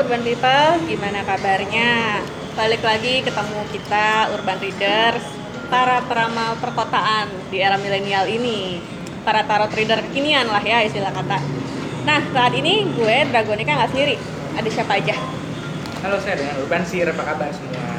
Urban 0.00 0.24
People, 0.24 0.88
gimana 0.88 1.20
kabarnya? 1.28 2.24
Balik 2.56 2.80
lagi 2.80 3.20
ketemu 3.20 3.60
kita 3.68 4.32
Urban 4.32 4.56
Readers, 4.56 5.20
para 5.68 6.00
peramal 6.08 6.56
perkotaan 6.56 7.28
di 7.52 7.60
era 7.60 7.76
milenial 7.76 8.24
ini. 8.24 8.80
Para 9.28 9.44
tarot 9.44 9.68
reader 9.76 10.00
kekinian 10.08 10.48
lah 10.48 10.64
ya 10.64 10.80
istilah 10.80 11.12
kata. 11.12 11.36
Nah, 12.08 12.24
saat 12.32 12.56
ini 12.56 12.88
gue 12.96 13.28
Dragonika 13.28 13.76
nggak 13.76 13.92
sendiri. 13.92 14.16
Ada 14.56 14.68
siapa 14.72 14.96
aja? 14.96 15.20
Halo, 16.00 16.16
saya 16.16 16.40
dengan 16.40 16.56
Urban 16.64 16.80
Sir, 16.88 17.04
apa 17.04 17.20
kabar 17.20 17.52
semua? 17.52 17.92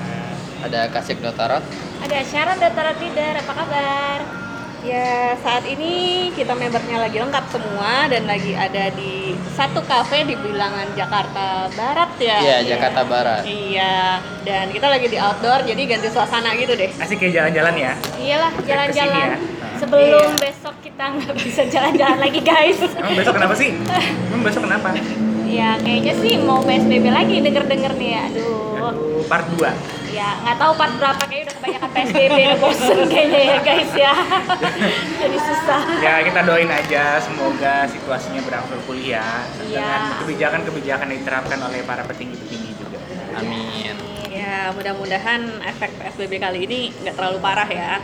Ada 0.65 0.89
Kasik 0.89 1.21
Dotarot. 1.21 1.61
Ada 2.01 2.17
Sharon 2.25 2.57
dan 2.57 2.73
Tarot 2.73 2.97
Reader, 2.97 3.45
apa 3.45 3.53
kabar? 3.53 4.40
Ya, 4.81 5.37
saat 5.45 5.61
ini 5.69 5.93
kita 6.33 6.57
membernya 6.57 6.97
lagi 6.97 7.21
lengkap 7.21 7.45
semua 7.53 8.09
dan 8.09 8.25
lagi 8.25 8.57
ada 8.57 8.89
di 8.89 9.37
satu 9.53 9.77
kafe 9.85 10.25
di 10.25 10.33
bilangan 10.33 10.89
Jakarta 10.97 11.69
Barat 11.69 12.09
ya. 12.17 12.37
Iya, 12.41 12.57
Jakarta 12.65 13.05
Barat. 13.05 13.45
Iya, 13.45 14.17
dan 14.41 14.73
kita 14.73 14.89
lagi 14.89 15.05
di 15.05 15.21
outdoor 15.21 15.69
jadi 15.69 15.81
ganti 15.85 16.09
suasana 16.09 16.57
gitu 16.57 16.73
deh. 16.73 16.89
Asik 16.97 17.21
kayak 17.21 17.29
jalan-jalan 17.29 17.73
ya? 17.77 17.93
Iyalah, 18.17 18.51
jalan-jalan. 18.65 19.27
ya? 19.29 19.37
Sebelum 19.77 20.29
Iya. 20.33 20.41
besok 20.49 20.75
kita 20.81 21.03
nggak 21.13 21.33
bisa 21.37 21.61
jalan-jalan 21.69 22.17
lagi 22.17 22.41
guys. 22.41 22.81
Emang 22.81 23.13
besok 23.13 23.33
kenapa 23.37 23.53
sih? 23.53 23.69
Emang 24.33 24.41
besok 24.41 24.61
kenapa? 24.65 24.87
ya 25.51 25.75
kayaknya 25.83 26.15
sih 26.15 26.39
mau 26.39 26.63
PSBB 26.63 27.11
lagi 27.11 27.37
denger-denger 27.37 27.91
nih 28.01 28.09
ya. 28.17 28.23
Aduh. 28.33 28.81
Aduh, 28.81 29.21
part 29.29 29.45
2 29.45 30.00
Ya 30.21 30.37
nggak 30.37 30.57
tahu 30.61 30.71
part 30.77 30.93
berapa 31.01 31.23
kayaknya 31.25 31.43
udah 31.43 31.55
kebanyakan 31.57 31.89
PSBB 31.91 32.37
udah 32.37 32.59
bosen 32.61 32.97
kayaknya 33.09 33.41
ya 33.41 33.57
guys 33.59 33.91
ya. 33.97 34.13
Jadi 35.21 35.37
susah. 35.41 35.81
Ya, 35.97 36.13
kita 36.21 36.39
doain 36.45 36.69
aja 36.69 37.03
semoga 37.17 37.89
situasinya 37.89 38.41
berangsur 38.45 38.77
kuliah 38.85 39.41
Iya. 39.65 39.81
dengan 39.81 40.01
kebijakan-kebijakan 40.21 41.09
yang 41.09 41.19
diterapkan 41.25 41.59
oleh 41.59 41.81
para 41.81 42.05
petinggi-petinggi 42.05 42.71
juga. 42.77 43.01
Amin. 43.33 43.97
Ya, 44.29 44.69
mudah-mudahan 44.71 45.41
efek 45.65 45.89
PSBB 45.97 46.37
kali 46.37 46.69
ini 46.69 46.79
nggak 47.01 47.17
terlalu 47.17 47.41
parah 47.41 47.65
ya. 47.65 47.97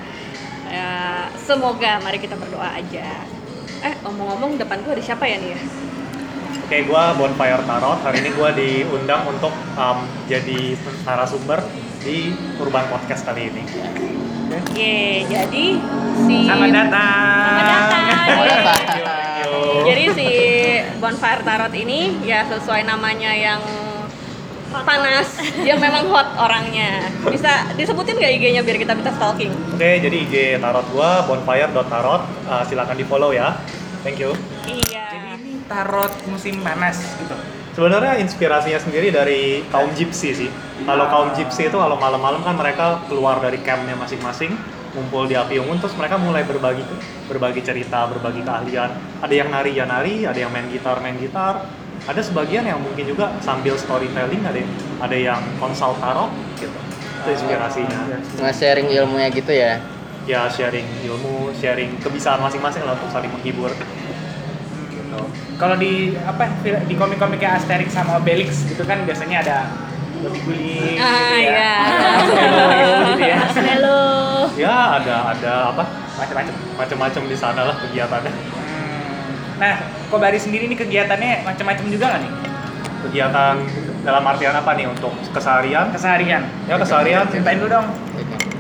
Ya, 0.68 0.90
semoga 1.38 2.02
mari 2.02 2.18
kita 2.18 2.34
berdoa 2.34 2.74
aja. 2.74 3.24
Eh, 3.78 3.94
ngomong-ngomong 4.02 4.58
depan 4.58 4.82
gue 4.82 4.90
ada 4.92 5.04
siapa 5.06 5.30
ya 5.30 5.38
nih 5.38 5.54
ya? 5.54 5.62
Oke, 6.66 6.78
gue 6.84 7.04
Bonfire 7.20 7.64
Tarot. 7.64 8.00
Hari 8.02 8.18
ini 8.26 8.30
gue 8.34 8.50
diundang 8.58 9.22
untuk 9.30 9.54
um, 9.78 9.98
jadi 10.26 10.74
narasumber 11.06 11.62
di 12.02 12.34
Urban 12.58 12.86
Podcast 12.90 13.28
kali 13.28 13.54
ini. 13.54 13.64
Ye, 14.74 15.28
jadi 15.28 15.66
si 16.26 16.38
Selamat 16.48 16.70
datang. 16.72 17.52
Selamat 18.26 18.48
datang. 18.50 18.82
Jadi 19.88 20.04
si 20.16 20.28
Bonfire 20.98 21.44
Tarot 21.46 21.74
ini 21.78 22.20
ya 22.26 22.44
sesuai 22.48 22.84
namanya 22.84 23.32
yang 23.32 23.62
panas, 24.68 25.40
dia 25.64 25.74
memang 25.80 26.06
hot 26.12 26.38
orangnya. 26.38 27.08
Bisa 27.32 27.72
disebutin 27.74 28.20
nggak 28.20 28.34
IG-nya 28.38 28.62
biar 28.62 28.78
kita 28.78 28.94
bisa 28.94 29.10
stalking? 29.16 29.52
Oke, 29.74 29.92
jadi 30.04 30.16
IG 30.16 30.36
Tarot 30.60 30.86
gue 30.92 31.12
bonfire.tarot. 31.32 32.22
Uh, 32.46 32.64
silakan 32.68 32.98
di 33.00 33.06
follow 33.08 33.32
ya. 33.32 33.56
Thank 34.04 34.22
you. 34.22 34.36
Iya. 34.68 35.07
Tarot 35.68 36.14
musim 36.32 36.64
panas 36.64 37.04
gitu. 37.20 37.36
Sebenarnya 37.76 38.18
inspirasinya 38.24 38.82
sendiri 38.82 39.14
dari 39.14 39.62
kaum 39.70 39.92
gypsy 39.94 40.34
sih. 40.34 40.50
Kalau 40.82 41.06
kaum 41.12 41.30
gypsy 41.38 41.70
itu 41.70 41.78
kalau 41.78 41.94
malam-malam 42.00 42.42
kan 42.42 42.58
mereka 42.58 43.06
keluar 43.06 43.38
dari 43.38 43.62
campnya 43.62 43.94
masing-masing, 43.94 44.56
ngumpul 44.98 45.30
di 45.30 45.38
api 45.38 45.62
unggun, 45.62 45.78
terus 45.78 45.94
mereka 45.94 46.18
mulai 46.18 46.42
berbagi 46.42 46.82
berbagi 47.30 47.62
cerita, 47.62 48.10
berbagi 48.10 48.42
keahlian. 48.42 48.98
Ada 49.22 49.34
yang 49.36 49.54
nari 49.54 49.72
ya 49.78 49.86
nari, 49.86 50.26
ada 50.26 50.40
yang 50.40 50.50
main 50.50 50.66
gitar 50.74 50.98
main 51.06 51.20
gitar. 51.22 51.70
Ada 52.08 52.24
sebagian 52.24 52.64
yang 52.66 52.80
mungkin 52.82 53.04
juga 53.04 53.36
sambil 53.44 53.76
storytelling, 53.76 54.42
ada 54.48 54.58
yang, 54.58 54.72
ada 55.04 55.18
yang 55.20 55.42
consult 55.60 56.00
tarot 56.00 56.32
gitu. 56.58 56.80
Itu 57.22 57.30
inspirasinya. 57.36 58.00
Nge-sharing 58.42 58.88
ilmunya 58.90 59.28
gitu 59.30 59.52
ya. 59.52 59.84
Ya 60.24 60.48
sharing 60.50 60.88
ilmu, 61.04 61.52
sharing 61.54 62.00
kebiasaan 62.00 62.40
masing-masing 62.42 62.88
lah 62.88 62.96
untuk 62.96 63.12
saling 63.12 63.30
menghibur. 63.30 63.70
Kalau 65.58 65.74
di 65.76 65.94
apa 66.20 66.46
di 66.62 66.94
komik-komik 66.94 67.42
kayak 67.42 67.58
Asterix 67.58 67.90
sama 67.92 68.22
Obelix 68.22 68.62
gitu 68.64 68.86
kan 68.86 69.02
biasanya 69.02 69.42
ada 69.42 69.58
guling-guling 70.20 70.98
Ah, 70.98 71.10
gitu 71.10 71.36
ya. 71.36 71.50
iya. 71.50 71.74
Marshmallow 71.82 72.70
gitu 73.10 73.24
ya. 73.26 73.38
Halo. 73.42 74.02
Ya 74.54 74.76
ada 74.98 75.16
ada 75.34 75.54
apa 75.74 75.84
Macam-macam. 76.16 76.54
macam-macam 76.76 77.22
di 77.26 77.38
sana 77.38 77.62
lah 77.64 77.76
kegiatannya. 77.80 78.34
Hmm. 78.34 79.30
Nah, 79.58 79.74
kok 80.08 80.18
Bari 80.18 80.38
sendiri 80.38 80.66
nih 80.66 80.78
kegiatannya 80.78 81.42
macam-macam 81.44 81.86
juga 81.88 82.06
nggak 82.08 82.22
nih? 82.22 82.34
kegiatan 82.98 83.56
dalam 84.02 84.26
artian 84.26 84.58
apa 84.58 84.74
nih 84.74 84.86
untuk 84.86 85.14
keseharian 85.32 85.90
Keseharian. 85.90 86.42
Ya, 86.66 86.76
keseharian. 86.76 87.26
Ceritain 87.28 87.58
dulu 87.58 87.70
dong. 87.72 87.88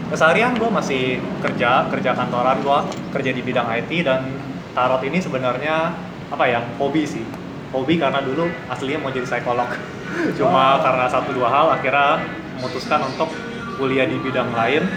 keseharian 0.07 0.55
gue 0.55 0.69
masih 0.71 1.03
kerja 1.41 1.83
kerja 1.89 2.15
kantoran 2.15 2.57
gue 2.57 2.79
kerja 3.11 3.29
di 3.29 3.41
bidang 3.43 3.67
IT 3.67 3.91
dan 4.01 4.23
tarot 4.71 5.03
ini 5.03 5.19
sebenarnya 5.19 5.91
apa 6.31 6.43
ya 6.47 6.59
hobi 6.79 7.03
sih. 7.07 7.23
Hobi 7.71 7.99
karena 7.99 8.23
dulu 8.23 8.47
aslinya 8.71 8.99
mau 9.03 9.11
jadi 9.11 9.27
psikolog. 9.27 9.67
Cuma 10.39 10.79
karena 10.79 11.05
satu 11.11 11.35
dua 11.35 11.51
hal 11.51 11.67
akhirnya 11.75 12.23
memutuskan 12.57 13.03
untuk 13.05 13.29
kuliah 13.75 14.07
di 14.07 14.17
bidang 14.19 14.51
lain. 14.55 14.87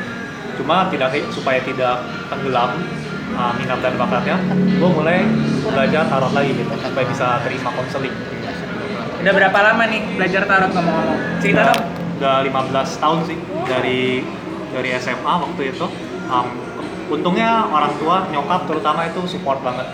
Cuma 0.59 0.87
tidak 0.93 1.15
supaya 1.33 1.61
tidak 1.63 2.05
tenggelam 2.29 2.79
uh, 3.35 3.53
minat 3.57 3.79
dan 3.81 3.95
bakatnya 3.97 4.37
gue 4.55 4.91
mulai 4.91 5.25
belajar 5.65 6.05
tarot 6.09 6.33
lagi 6.35 6.53
gitu 6.57 6.75
supaya 6.79 7.07
bisa 7.07 7.27
terima 7.47 7.71
konseling. 7.75 8.15
Udah 9.21 9.33
berapa 9.37 9.59
lama 9.61 9.85
nih 9.85 10.03
belajar 10.17 10.43
tarot 10.49 10.73
ngomong-ngomong? 10.73 11.19
Cerita 11.45 11.61
udah, 11.61 11.77
dong. 11.77 11.85
udah 12.21 12.37
15 12.81 13.03
tahun 13.03 13.19
sih 13.29 13.39
dari 13.69 14.01
dari 14.73 14.89
SMA 14.97 15.35
waktu 15.45 15.63
itu. 15.75 15.87
Um, 16.31 16.70
untungnya 17.11 17.67
orang 17.67 17.93
tua 17.99 18.25
nyokap 18.31 18.71
terutama 18.71 19.11
itu 19.11 19.21
support 19.27 19.59
banget 19.67 19.91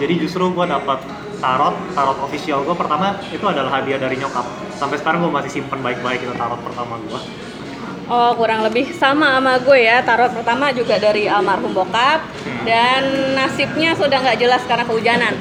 jadi 0.00 0.16
justru 0.16 0.48
gue 0.50 0.64
dapat 0.64 1.04
tarot 1.38 1.76
tarot 1.92 2.18
official 2.24 2.64
gue 2.64 2.72
pertama 2.72 3.20
itu 3.28 3.44
adalah 3.44 3.80
hadiah 3.80 4.00
dari 4.00 4.16
nyokap 4.16 4.48
sampai 4.80 4.96
sekarang 4.96 5.20
gue 5.20 5.32
masih 5.32 5.60
simpen 5.60 5.84
baik-baik 5.84 6.24
itu 6.24 6.34
tarot 6.34 6.58
pertama 6.64 6.96
gue 7.04 7.20
Oh, 8.04 8.36
kurang 8.36 8.60
lebih 8.60 8.92
sama 8.92 9.40
sama 9.40 9.56
gue 9.56 9.80
ya. 9.80 10.04
Tarot 10.04 10.28
pertama 10.28 10.68
juga 10.76 11.00
dari 11.00 11.24
almarhum 11.24 11.72
bokap 11.72 12.20
dan 12.68 13.32
nasibnya 13.32 13.96
sudah 13.96 14.20
nggak 14.20 14.44
jelas 14.44 14.60
karena 14.68 14.84
kehujanan. 14.84 15.32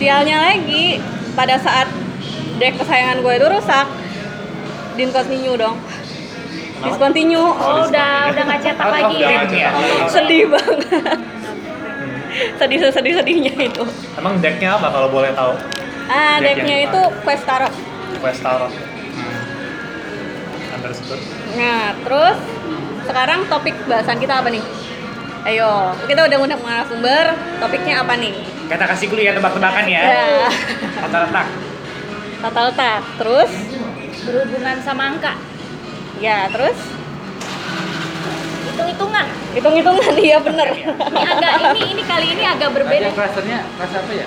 Sialnya 0.00 0.40
lagi 0.40 1.04
pada 1.36 1.60
saat 1.60 1.92
deck 2.56 2.80
kesayangan 2.80 3.20
gue 3.20 3.32
itu 3.36 3.44
rusak, 3.44 3.86
discontinue 4.96 5.60
dong. 5.60 5.76
Discontinue. 6.82 7.48
Oh 7.52 7.86
udah 7.86 8.12
udah 8.28 8.42
nggak 8.42 8.60
cetak 8.60 8.84
of 8.84 8.92
lagi 8.92 9.16
ya. 9.18 9.30
ya. 9.46 9.70
Sedih 10.06 10.50
banget. 10.50 11.18
sedih 12.56 12.78
sedih 12.88 13.12
sedihnya 13.14 13.52
itu. 13.60 13.84
emang 14.16 14.40
decknya 14.40 14.74
apa 14.74 14.88
kalau 14.88 15.12
boleh 15.12 15.36
tahu 15.36 15.52
Ah, 16.08 16.40
Deck 16.40 16.58
decknya 16.58 16.88
itu 16.88 17.00
Quest 17.22 17.44
Tarot. 17.44 17.72
Quest 18.18 18.40
Tarot 18.40 18.72
understood 20.72 21.20
Nah, 21.52 21.92
terus 22.00 22.38
sekarang 23.04 23.44
topik 23.46 23.76
bahasan 23.84 24.16
kita 24.16 24.40
apa 24.40 24.48
nih? 24.48 24.64
Ayo, 25.42 25.92
kita 26.06 26.24
udah 26.24 26.38
undang 26.38 26.62
narasumber, 26.62 27.34
topiknya 27.60 28.00
apa 28.00 28.14
nih? 28.16 28.32
Kita 28.70 28.84
kasih 28.88 29.10
dulu 29.10 29.20
ya 29.20 29.34
tebak-tebakan 29.34 29.84
ya. 29.84 30.00
Ya, 30.00 30.24
Tata 30.96 31.18
letak. 31.26 31.46
tata 32.40 32.60
letak. 32.70 33.02
Terus, 33.20 33.52
Berhubungan 34.22 34.76
sama 34.80 35.12
angka. 35.12 35.34
Ya 36.22 36.46
terus 36.48 36.78
Hitung-hitungan. 38.72 39.26
hitung-hitungan 39.52 40.14
iya 40.16 40.38
bener. 40.40 40.68
Ini 40.72 41.22
agak 41.28 41.52
ini 41.76 41.82
ini 41.92 42.02
kali 42.08 42.26
ini 42.32 42.44
agak 42.46 42.70
berbeda. 42.72 43.12
klasternya 43.12 43.58
kelas 43.76 43.92
apa 43.92 44.12
ya? 44.16 44.26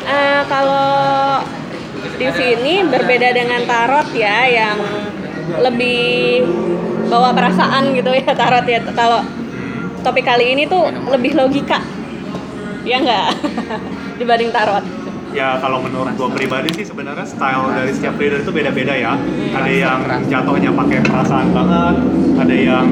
Eh, 0.00 0.42
kalau 0.48 0.88
di 2.16 2.28
sini 2.32 2.74
berbeda 2.88 3.36
dengan 3.36 3.60
tarot 3.68 4.08
ya, 4.16 4.48
yang 4.48 4.80
lebih 5.60 6.40
bawa 7.12 7.36
perasaan 7.36 7.92
gitu 7.92 8.08
ya 8.16 8.32
tarot 8.32 8.64
ya. 8.64 8.80
Kalau 8.96 9.20
topik 10.00 10.24
kali 10.24 10.56
ini 10.56 10.64
tuh 10.64 10.88
lebih 11.12 11.36
logika, 11.36 11.84
ya 12.88 12.96
enggak 12.96 13.36
dibanding 14.18 14.48
tarot. 14.48 14.80
Ya 15.30 15.62
kalau 15.62 15.78
menurut 15.78 16.18
gue 16.18 16.28
pribadi 16.34 16.74
sih 16.74 16.82
sebenarnya 16.82 17.22
style 17.22 17.70
dari 17.70 17.94
setiap 17.94 18.18
reader 18.18 18.42
itu 18.42 18.50
beda-beda 18.50 18.94
ya. 18.98 19.14
Ada 19.54 19.70
yang 19.70 20.00
jatuhnya 20.26 20.70
pakai 20.74 20.98
perasaan 21.06 21.54
banget, 21.54 21.96
ada 22.34 22.54
yang 22.54 22.86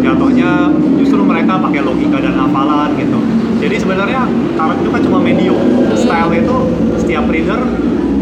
jatuhnya 0.00 0.70
justru 1.02 1.20
mereka 1.26 1.58
pakai 1.58 1.82
logika 1.82 2.22
dan 2.22 2.38
hafalan 2.38 2.94
gitu. 2.94 3.18
Jadi 3.60 3.76
sebenarnya 3.76 4.22
tarot 4.54 4.78
itu 4.80 4.90
kan 4.94 5.00
cuma 5.02 5.18
medium. 5.18 5.60
Style 5.98 6.32
itu 6.32 6.56
setiap 6.96 7.26
reader 7.26 7.60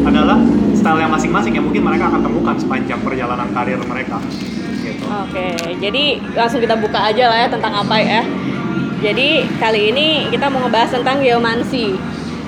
adalah 0.08 0.40
style 0.72 0.98
yang 1.04 1.12
masing-masing 1.12 1.52
yang 1.52 1.64
mungkin 1.68 1.84
mereka 1.84 2.08
akan 2.08 2.24
temukan 2.24 2.56
sepanjang 2.56 2.98
perjalanan 3.04 3.52
karir 3.52 3.78
mereka. 3.84 4.16
Gitu. 4.80 5.04
Oke, 5.04 5.76
jadi 5.76 6.04
langsung 6.32 6.64
kita 6.64 6.74
buka 6.80 7.12
aja 7.12 7.28
lah 7.28 7.38
ya 7.44 7.48
tentang 7.52 7.84
apa 7.84 7.96
ya. 8.00 8.24
Jadi 8.98 9.44
kali 9.60 9.92
ini 9.92 10.32
kita 10.32 10.48
mau 10.48 10.64
ngebahas 10.64 10.96
tentang 10.98 11.20
geomansi. 11.22 11.94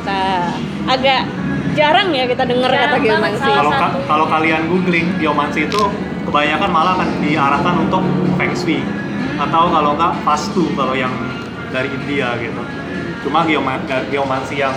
Nah, 0.03 0.57
agak 0.87 1.27
jarang 1.73 2.11
ya 2.11 2.25
kita 2.25 2.45
dengar 2.45 2.71
kata 2.71 2.97
geomansi. 2.99 3.47
Kalau 3.47 3.71
ka- 3.71 3.95
kalau 4.05 4.27
kalian 4.27 4.63
googling 4.67 5.07
geomancy 5.17 5.65
itu 5.65 5.81
kebanyakan 6.25 6.71
malah 6.71 6.93
akan 6.95 7.09
diarahkan 7.21 7.75
untuk 7.81 8.03
feng 8.35 8.53
shui 8.53 8.81
atau 9.37 9.69
kalau 9.69 9.95
enggak 9.95 10.13
vastu 10.21 10.69
kalau 10.75 10.93
yang 10.93 11.13
dari 11.71 11.89
India 11.89 12.35
gitu. 12.37 12.63
Cuma 13.21 13.45
geoma- 13.45 13.81
geomancy 14.09 14.59
yang 14.59 14.75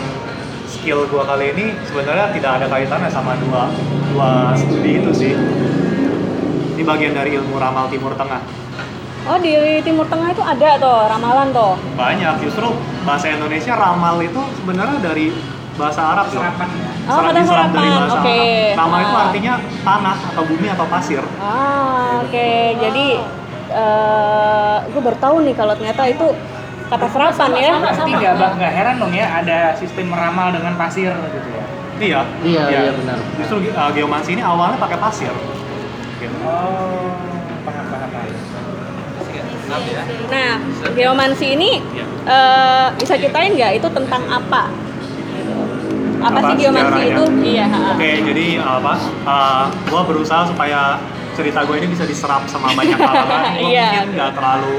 skill 0.67 1.05
gua 1.07 1.23
kali 1.25 1.51
ini 1.51 1.65
sebenarnya 1.83 2.31
tidak 2.31 2.51
ada 2.57 2.65
kaitannya 2.67 3.09
sama 3.09 3.35
dua 3.39 3.71
dua 4.11 4.29
studi 4.53 4.99
itu 4.99 5.11
sih. 5.11 5.33
Ini 6.73 6.83
bagian 6.83 7.13
dari 7.13 7.37
ilmu 7.37 7.55
ramal 7.55 7.85
Timur 7.87 8.13
Tengah. 8.13 8.41
Oh 9.23 9.39
di 9.39 9.55
Timur 9.79 10.03
Tengah 10.05 10.29
itu 10.29 10.43
ada 10.43 10.69
tuh 10.75 10.99
ramalan 11.07 11.47
tuh. 11.49 11.73
Banyak 11.95 12.43
justru 12.43 12.67
bahasa 13.01 13.31
Indonesia 13.31 13.71
ramal 13.73 14.19
itu 14.19 14.41
sebenarnya 14.59 14.99
dari 14.99 15.31
bahasa 15.73 16.01
Arab 16.05 16.25
loh. 16.29 16.41
Serapan 16.41 16.67
ya. 16.69 16.89
Oh, 17.03 17.19
kata 17.19 17.41
serapan, 17.43 17.81
bahasa 17.81 18.15
oke. 18.15 18.37
Arab. 18.37 18.77
Ramal 18.79 18.99
itu 18.99 19.13
Ah. 19.13 19.23
artinya 19.25 19.53
tanah 19.83 20.15
atau 20.31 20.43
bumi 20.45 20.67
atau 20.69 20.85
pasir. 20.87 21.23
Ah 21.37 22.21
oke 22.21 22.49
jadi 22.79 23.05
eh 23.73 24.77
gue 24.85 25.01
baru 25.01 25.17
tahu 25.17 25.35
nih 25.43 25.55
kalau 25.55 25.73
ternyata 25.73 26.03
itu 26.05 26.27
kata 26.87 27.05
serapan 27.09 27.49
ya. 27.57 27.73
Berarti 27.79 28.11
nggak 28.13 28.33
nggak 28.53 28.71
heran 28.71 28.95
dong 28.97 29.13
ya 29.13 29.25
ada 29.33 29.73
sistem 29.73 30.13
meramal 30.13 30.53
dengan 30.53 30.73
pasir 30.75 31.09
gitu 31.09 31.49
ya. 31.49 31.63
Iya. 31.93 32.21
Iya, 32.43 32.63
iya, 32.69 32.91
benar. 32.91 33.17
Justru 33.37 33.69
uh, 33.71 33.89
geomansi 33.89 34.33
ini 34.33 34.43
awalnya 34.43 34.77
pakai 34.77 34.97
pasir. 34.97 35.33
Gitu. 36.19 36.35
Oh, 36.43 37.13
paham 37.63 37.85
paham 37.87 38.09
paham. 38.11 38.27
Nah 40.29 40.51
geomansi 40.91 41.45
ini 41.51 41.81
Iya. 41.81 42.05
eh, 42.23 42.87
bisa 42.95 43.17
ceritain 43.17 43.51
nggak 43.51 43.81
itu 43.81 43.87
tentang 43.89 44.21
apa? 44.27 44.69
Apa, 46.23 46.31
Apa 46.33 46.47
sih 46.47 46.55
geomansi 46.57 47.01
itu? 47.05 47.23
Iya. 47.43 47.65
ha. 47.67 47.79
Oke, 47.91 48.09
jadi 48.23 48.45
apa? 48.57 48.93
Uh, 49.23 49.63
gua 49.85 50.01
berusaha 50.03 50.43
supaya 50.45 50.95
cerita 51.33 51.59
gue 51.61 51.75
ini 51.75 51.87
bisa 51.89 52.05
diserap 52.05 52.45
sama 52.45 52.71
banyak 52.71 52.95
kalangan. 52.95 53.41
Gua 53.57 53.65
Iya. 53.65 53.85
mungkin 53.89 54.07
nggak 54.13 54.31
terlalu 54.33 54.75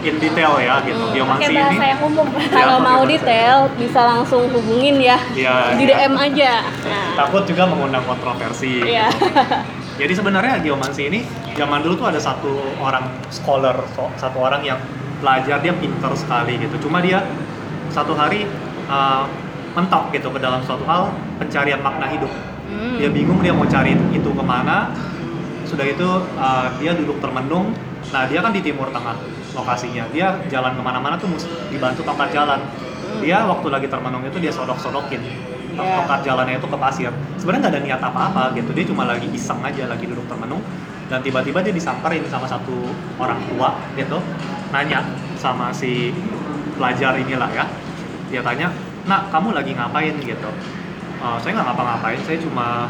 in 0.00 0.16
detail 0.16 0.52
ya 0.58 0.80
gitu. 0.80 0.96
Hmm. 0.96 1.04
pakai 1.04 1.14
Geomansi 1.14 1.44
ini. 1.44 1.58
bahasa 1.60 1.84
yang 1.86 2.00
umum 2.02 2.26
Kalau 2.56 2.76
Iya, 2.76 2.86
mau 2.88 3.02
detail 3.04 3.56
bisa 3.76 4.00
langsung 4.02 4.42
hubungin 4.48 4.96
ya 4.96 5.20
Iya, 5.30 5.76
di 5.76 5.84
iya. 5.84 5.96
DM 6.00 6.14
aja. 6.16 6.52
Nah, 6.82 7.06
Takut 7.16 7.44
juga 7.44 7.68
mengundang 7.68 8.02
kontroversi. 8.02 8.80
Iya. 8.80 9.12
gitu. 9.12 9.28
Jadi 10.00 10.12
sebenarnya 10.16 10.56
geomansi 10.58 11.02
ini 11.06 11.20
zaman 11.52 11.84
dulu 11.84 11.94
tuh 11.94 12.08
ada 12.08 12.16
satu 12.16 12.48
orang 12.80 13.04
scholar, 13.28 13.76
so- 13.92 14.08
satu 14.16 14.40
orang 14.40 14.64
yang 14.64 14.80
belajar 15.20 15.60
dia 15.60 15.76
pinter 15.76 16.08
sekali 16.16 16.56
gitu. 16.56 16.80
Cuma 16.80 17.04
dia 17.04 17.20
satu 17.92 18.16
hari 18.16 18.48
uh, 18.88 19.28
mentok 19.76 20.10
gitu 20.10 20.28
ke 20.34 20.38
dalam 20.42 20.60
suatu 20.66 20.82
hal 20.86 21.14
pencarian 21.38 21.80
makna 21.80 22.10
hidup. 22.10 22.30
Hmm. 22.70 22.98
Dia 22.98 23.10
bingung 23.10 23.38
dia 23.42 23.54
mau 23.54 23.66
cari 23.66 23.94
itu 24.14 24.30
ke 24.30 24.44
mana. 24.44 24.90
Sudah 25.66 25.86
itu 25.86 26.08
uh, 26.38 26.66
dia 26.82 26.94
duduk 26.94 27.22
termenung. 27.22 27.74
Nah 28.10 28.26
dia 28.26 28.42
kan 28.42 28.50
di 28.50 28.62
timur 28.62 28.90
tengah 28.90 29.14
lokasinya. 29.54 30.06
Dia 30.10 30.38
jalan 30.50 30.74
ke 30.74 30.82
mana-mana 30.82 31.14
tuh 31.18 31.30
dibantu 31.70 32.02
tongkat 32.02 32.34
jalan. 32.34 32.60
Dia 33.22 33.46
waktu 33.46 33.68
lagi 33.70 33.86
termenung 33.90 34.22
itu 34.26 34.38
dia 34.38 34.50
sodok-sodokin 34.54 35.22
Iya. 35.80 36.02
tongkat 36.02 36.20
jalannya 36.26 36.54
itu 36.60 36.68
ke 36.68 36.78
pasir. 36.78 37.12
Sebenarnya 37.40 37.60
nggak 37.66 37.74
ada 37.74 37.82
niat 37.82 38.00
apa-apa 38.02 38.42
gitu. 38.58 38.70
Dia 38.76 38.84
cuma 38.86 39.02
lagi 39.08 39.28
iseng 39.32 39.60
aja 39.64 39.88
lagi 39.88 40.04
duduk 40.04 40.26
termenung. 40.28 40.62
Dan 41.10 41.18
tiba-tiba 41.26 41.58
dia 41.64 41.74
disamperin 41.74 42.22
sama 42.30 42.46
satu 42.46 42.86
orang 43.18 43.42
tua 43.50 43.74
gitu, 43.98 44.22
nanya 44.70 45.02
sama 45.34 45.74
si 45.74 46.14
pelajar 46.78 47.18
inilah 47.18 47.50
ya. 47.50 47.66
Dia 48.30 48.46
tanya, 48.46 48.70
nak 49.06 49.32
kamu 49.32 49.56
lagi 49.56 49.72
ngapain 49.76 50.14
gitu? 50.20 50.50
"Eh, 51.20 51.36
saya 51.40 51.50
nggak 51.56 51.66
ngapa-ngapain, 51.72 52.20
saya 52.24 52.38
cuma 52.40 52.88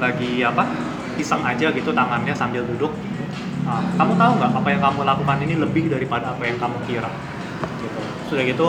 lagi 0.00 0.42
apa 0.42 0.64
iseng 1.20 1.42
aja 1.44 1.68
gitu 1.70 1.90
tangannya 1.92 2.32
sambil 2.32 2.64
duduk. 2.64 2.92
"Ah, 3.68 3.84
kamu 3.98 4.16
tahu 4.16 4.32
nggak 4.40 4.50
apa 4.56 4.68
yang 4.72 4.82
kamu 4.82 5.00
lakukan 5.04 5.38
ini 5.44 5.54
lebih 5.60 5.84
daripada 5.92 6.32
apa 6.32 6.42
yang 6.46 6.56
kamu 6.56 6.78
kira? 6.88 7.10
Gitu. 7.80 8.00
Sudah 8.28 8.44
gitu 8.44 8.68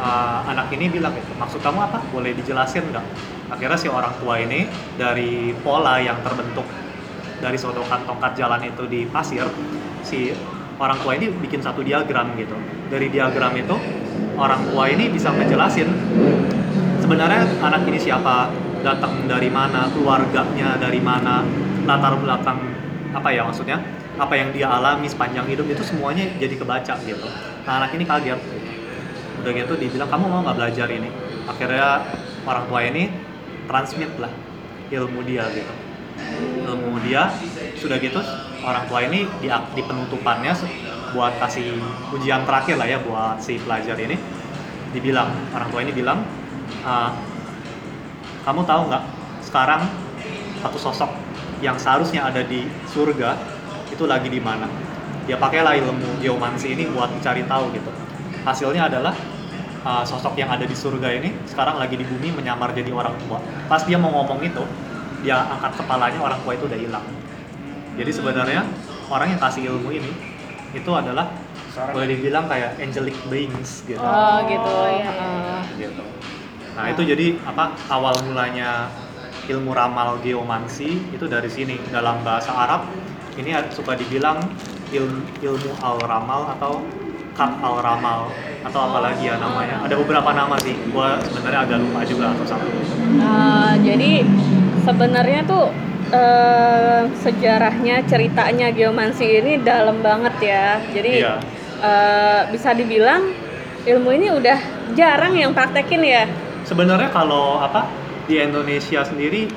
uh, 0.00 0.40
anak 0.48 0.72
ini 0.74 0.88
bilang 0.90 1.12
gitu, 1.14 1.30
maksud 1.38 1.60
kamu 1.62 1.78
apa? 1.86 1.98
Boleh 2.10 2.32
dijelasin 2.34 2.90
nggak? 2.90 3.06
Akhirnya 3.50 3.78
si 3.78 3.88
orang 3.90 4.14
tua 4.18 4.38
ini 4.40 4.66
dari 4.96 5.52
pola 5.62 5.98
yang 5.98 6.18
terbentuk 6.22 6.66
dari 7.40 7.56
sodokan 7.56 8.04
tongkat 8.04 8.36
jalan 8.36 8.60
itu 8.68 8.84
di 8.86 9.08
pasir, 9.08 9.48
si 10.04 10.30
orang 10.76 11.00
tua 11.00 11.16
ini 11.16 11.32
bikin 11.32 11.64
satu 11.64 11.80
diagram 11.80 12.36
gitu. 12.36 12.54
Dari 12.92 13.08
diagram 13.08 13.56
itu 13.56 13.74
orang 14.40 14.64
tua 14.72 14.88
ini 14.88 15.12
bisa 15.12 15.28
ngejelasin 15.36 15.88
sebenarnya 17.10 17.42
anak 17.60 17.84
ini 17.90 17.98
siapa, 18.00 18.48
datang 18.80 19.28
dari 19.28 19.52
mana, 19.52 19.90
keluarganya 19.92 20.80
dari 20.80 21.02
mana, 21.02 21.44
latar 21.84 22.16
belakang 22.16 22.58
apa 23.12 23.28
ya 23.34 23.42
maksudnya, 23.44 23.82
apa 24.14 24.30
yang 24.38 24.54
dia 24.54 24.70
alami 24.70 25.10
sepanjang 25.10 25.44
hidup 25.50 25.66
itu 25.68 25.82
semuanya 25.82 26.30
jadi 26.38 26.54
kebaca 26.54 26.94
gitu. 27.02 27.26
Nah 27.66 27.72
anak 27.82 27.92
ini 27.98 28.06
kaget. 28.06 28.40
Udah 29.42 29.52
gitu 29.56 29.74
dibilang 29.74 30.06
kamu 30.06 30.24
mau 30.30 30.40
nggak 30.46 30.56
belajar 30.56 30.86
ini? 30.86 31.10
Akhirnya 31.50 32.06
orang 32.46 32.64
tua 32.70 32.80
ini 32.86 33.10
transmit 33.66 34.14
lah 34.22 34.30
ilmu 34.94 35.20
dia 35.26 35.50
gitu. 35.50 35.74
Ilmu 36.70 37.00
dia 37.02 37.26
sudah 37.74 37.98
gitu 37.98 38.22
orang 38.62 38.84
tua 38.86 39.02
ini 39.02 39.26
di, 39.42 39.50
di 39.50 39.82
penutupannya 39.82 40.52
buat 41.12 41.36
kasih 41.42 41.78
ujian 42.14 42.46
terakhir 42.46 42.76
lah 42.78 42.86
ya 42.86 42.98
buat 43.02 43.38
si 43.42 43.58
pelajar 43.60 43.96
ini. 43.98 44.16
Dibilang 44.90 45.30
orang 45.54 45.68
tua 45.70 45.80
ini 45.86 45.92
bilang 45.94 46.26
"Ah, 46.82 47.14
kamu 48.42 48.66
tahu 48.66 48.90
nggak 48.90 49.04
sekarang 49.44 49.86
satu 50.60 50.78
sosok 50.78 51.10
yang 51.60 51.76
seharusnya 51.76 52.24
ada 52.24 52.40
di 52.40 52.64
surga 52.88 53.36
itu 53.92 54.04
lagi 54.08 54.28
di 54.32 54.40
mana? 54.40 54.66
Dia 55.28 55.36
pakailah 55.36 55.76
ilmu 55.76 56.24
geomansi 56.24 56.74
ini 56.74 56.88
buat 56.90 57.12
cari 57.20 57.44
tahu 57.44 57.70
gitu. 57.76 57.90
Hasilnya 58.40 58.88
adalah 58.88 59.12
uh, 59.84 60.04
sosok 60.04 60.32
yang 60.40 60.48
ada 60.48 60.64
di 60.64 60.72
surga 60.72 61.20
ini 61.20 61.36
sekarang 61.44 61.76
lagi 61.76 62.00
di 62.00 62.08
bumi 62.08 62.32
menyamar 62.32 62.72
jadi 62.72 62.88
orang 62.90 63.14
tua. 63.26 63.38
Pas 63.68 63.84
dia 63.84 64.00
mau 64.00 64.10
ngomong 64.10 64.40
itu 64.40 64.64
dia 65.20 65.36
angkat 65.36 65.84
kepalanya 65.84 66.20
orang 66.24 66.40
tua 66.40 66.52
itu 66.56 66.64
udah 66.64 66.80
hilang. 66.80 67.04
Jadi 68.00 68.10
sebenarnya 68.10 68.64
orang 69.12 69.36
yang 69.36 69.40
kasih 69.40 69.62
ilmu 69.68 69.92
ini 69.92 70.10
itu 70.72 70.90
adalah 70.90 71.26
Seorang- 71.70 71.94
boleh 71.94 72.08
dibilang 72.08 72.44
kayak 72.46 72.78
angelic 72.78 73.16
beings 73.26 73.82
gitu 73.84 73.98
Oh 73.98 74.38
gitu. 74.46 74.74
iya, 74.86 75.00
iya. 75.00 75.10
Heeh. 75.10 75.60
gitu. 75.78 76.02
Nah 76.74 76.84
itu 76.86 77.02
jadi 77.04 77.26
apa 77.42 77.64
awal 77.88 78.14
mulanya 78.22 78.90
ilmu 79.46 79.70
ramal 79.70 80.18
geomansi 80.20 81.10
itu 81.10 81.24
dari 81.26 81.50
sini 81.50 81.74
dalam 81.90 82.22
bahasa 82.22 82.54
Arab 82.54 82.86
ini 83.34 83.50
suka 83.70 83.94
dibilang 83.94 84.38
ilmu, 84.90 85.22
ilmu 85.40 85.70
al 85.80 85.98
ramal 86.00 86.50
atau 86.54 86.82
kat 87.34 87.50
al 87.58 87.78
ramal 87.80 88.30
atau 88.60 88.80
apa 88.84 88.98
lagi 89.00 89.26
ya 89.26 89.38
namanya 89.38 89.80
ada 89.80 89.94
beberapa 89.96 90.30
nama 90.30 90.54
sih 90.60 90.76
gua 90.90 91.16
sebenarnya 91.24 91.60
agak 91.64 91.78
lupa 91.80 92.00
juga 92.04 92.30
atau 92.30 92.44
satu 92.44 92.66
Nah, 93.10 93.74
jadi 93.80 94.22
sebenarnya 94.80 95.40
tuh 95.44 95.72
eh, 96.10 97.02
sejarahnya 97.16 98.02
ceritanya 98.04 98.68
geomansi 98.68 99.40
ini 99.40 99.52
dalam 99.60 99.98
banget 100.00 100.34
ya. 100.40 100.66
Jadi 100.90 101.12
Iya. 101.18 101.34
eh, 101.80 102.40
bisa 102.50 102.70
dibilang 102.70 103.30
ilmu 103.82 104.10
ini 104.12 104.28
udah 104.30 104.58
jarang 104.92 105.32
yang 105.32 105.50
praktekin 105.50 106.02
ya. 106.02 106.24
sebenarnya 106.60 107.08
kalau 107.08 107.56
apa 107.56 107.88
di 108.26 108.36
Indonesia 108.36 109.00
sendiri 109.00 109.48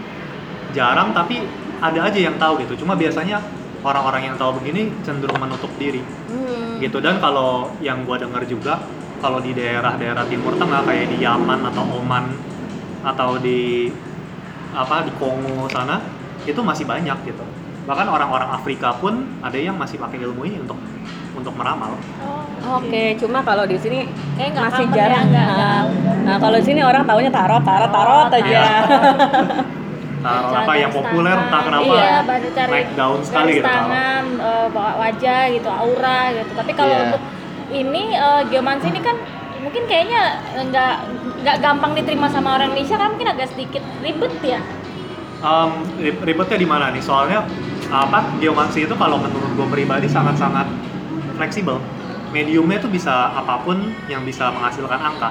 jarang 0.72 1.12
tapi 1.12 1.44
ada 1.78 2.08
aja 2.08 2.16
yang 2.18 2.40
tahu 2.40 2.58
gitu 2.58 2.80
cuma 2.80 2.96
biasanya 2.96 3.44
orang-orang 3.82 4.32
yang 4.32 4.36
tahu 4.36 4.56
begini 4.58 4.88
cenderung 5.04 5.36
menutup 5.38 5.68
diri 5.76 6.00
Hmm. 6.00 6.80
gitu 6.80 6.98
dan 6.98 7.20
kalau 7.20 7.70
yang 7.78 8.02
gua 8.02 8.16
dengar 8.18 8.48
juga 8.48 8.80
kalau 9.20 9.38
di 9.38 9.52
daerah-daerah 9.52 10.24
timur 10.26 10.56
tengah 10.56 10.80
kayak 10.82 11.12
di 11.12 11.22
Yaman 11.22 11.60
atau 11.68 11.84
Oman 11.92 12.26
atau 13.04 13.36
di 13.36 13.92
apa 14.72 15.04
di 15.04 15.12
Kongo 15.20 15.68
sana 15.68 16.00
itu 16.46 16.60
masih 16.60 16.84
banyak 16.84 17.18
gitu. 17.24 17.44
Bahkan 17.84 18.08
orang-orang 18.08 18.50
Afrika 18.50 18.96
pun 18.96 19.14
ada 19.40 19.56
yang 19.56 19.76
masih 19.76 19.98
pakai 19.98 20.22
ilmu 20.22 20.44
ini 20.44 20.60
untuk 20.60 20.80
untuk 21.34 21.54
meramal. 21.54 21.98
Oh, 22.22 22.80
Oke, 22.80 23.18
cuma 23.18 23.44
kalau 23.44 23.66
di 23.66 23.76
sini 23.76 24.08
nggak 24.34 24.54
masih 24.56 24.86
common 24.86 24.96
jarang. 24.96 25.26
ya, 25.26 25.44
nggak- 25.44 25.50
Nah, 25.54 25.82
nah, 26.24 26.38
kalau 26.40 26.56
di 26.56 26.66
sini 26.66 26.80
orang 26.80 27.04
taunya 27.04 27.28
tarot, 27.28 27.60
tarot, 27.60 27.92
tarot 27.92 28.28
Oh, 28.30 28.38
aja. 28.38 28.62
Tarot. 28.80 29.18
Apa 30.64 30.80
yang 30.80 30.88
populer 30.88 31.36
tangan, 31.36 31.48
entah 31.52 31.62
kenapa 31.62 31.84
iya, 31.92 32.16
baru 32.24 32.48
cari 32.56 32.72
naik 32.72 32.90
daun 32.96 33.20
sekali 33.20 33.52
gitu 33.54 33.68
tarot. 33.68 33.76
tangan 33.76 34.24
eh, 34.40 34.68
bawa 34.72 34.92
wajah 34.98 35.42
gitu 35.52 35.70
aura 35.70 36.20
gitu. 36.32 36.52
Tapi 36.56 36.72
kalau 36.72 36.94
Iya. 36.94 37.04
untuk 37.06 37.22
ini 37.70 38.04
eh, 38.16 38.42
geomansi 38.48 38.88
ini 38.88 39.02
kan 39.04 39.16
mungkin 39.60 39.84
kayaknya 39.84 40.22
nggak 40.64 40.94
nggak 41.44 41.58
gampang 41.60 41.92
diterima 41.92 42.32
sama 42.32 42.56
orang 42.56 42.72
Indonesia 42.72 42.96
kan 42.96 43.12
mungkin 43.12 43.30
agak 43.30 43.52
sedikit 43.52 43.84
ribet 44.00 44.32
ya 44.42 44.64
Um, 45.44 45.70
ri- 46.00 46.16
ribetnya 46.24 46.56
di 46.56 46.64
mana 46.64 46.88
nih? 46.90 47.04
Soalnya 47.04 47.44
apa 47.92 48.40
geomansi 48.40 48.88
itu 48.88 48.96
kalau 48.96 49.20
menurut 49.20 49.52
gue 49.54 49.68
pribadi 49.70 50.08
sangat-sangat 50.08 50.66
fleksibel. 51.36 51.84
Mediumnya 52.32 52.80
itu 52.80 52.88
bisa 52.88 53.30
apa 53.30 53.60
pun 53.60 53.78
yang 54.08 54.24
bisa 54.24 54.50
menghasilkan 54.50 54.98
angka. 54.98 55.30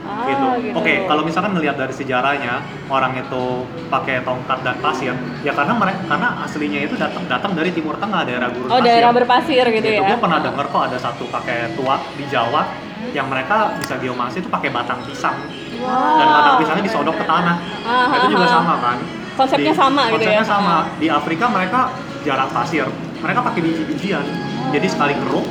Ah, 0.00 0.26
gitu. 0.26 0.46
gitu. 0.64 0.74
Oke, 0.74 1.04
kalau 1.04 1.22
misalkan 1.22 1.52
ngelihat 1.52 1.76
dari 1.76 1.92
sejarahnya 1.92 2.62
orang 2.88 3.14
itu 3.14 3.42
pakai 3.86 4.22
tongkat 4.22 4.58
dan 4.62 4.78
pasir, 4.80 5.12
ya 5.42 5.52
karena 5.52 5.74
mereka 5.76 6.00
karena 6.08 6.28
aslinya 6.40 6.80
itu 6.82 6.94
datang 6.96 7.26
datang 7.26 7.52
dari 7.52 7.70
Timur 7.70 7.94
Tengah 7.94 8.22
daerah 8.24 8.48
gurun 8.48 8.70
Oh, 8.70 8.78
pasir. 8.78 8.86
daerah 8.86 9.10
berpasir 9.12 9.64
gitu 9.68 9.86
ya. 9.86 10.02
Gue 10.06 10.18
pernah 10.18 10.38
denger 10.40 10.66
kok 10.66 10.82
ada 10.88 10.98
satu 10.98 11.26
kakek 11.28 11.74
tua 11.74 11.98
di 12.16 12.24
Jawa 12.26 12.70
yang 13.12 13.26
mereka 13.26 13.74
bisa 13.76 13.98
geomasi 13.98 14.40
itu 14.40 14.48
pakai 14.48 14.70
batang 14.70 14.98
pisang 15.04 15.36
dan 16.16 16.26
batang 16.28 16.54
pisangnya 16.58 16.84
disodok 16.86 17.14
ke 17.18 17.24
tanah. 17.26 17.56
Ah, 17.82 18.06
Nah, 18.08 18.16
itu 18.18 18.26
juga 18.32 18.46
ah. 18.46 18.52
sama 18.56 18.74
kan? 18.78 18.98
Konsepnya 19.40 19.72
sama 19.72 20.02
gitu 20.12 20.28
ya? 20.28 20.44
Konsepnya 20.44 20.44
sama. 20.44 20.76
Di 21.00 21.08
Afrika 21.08 21.44
mereka 21.48 21.80
jarang 22.20 22.50
pasir, 22.52 22.84
mereka 23.24 23.40
pakai 23.40 23.60
biji-bijian. 23.64 24.24
Jadi 24.68 24.86
sekali 24.86 25.16
keruk 25.16 25.48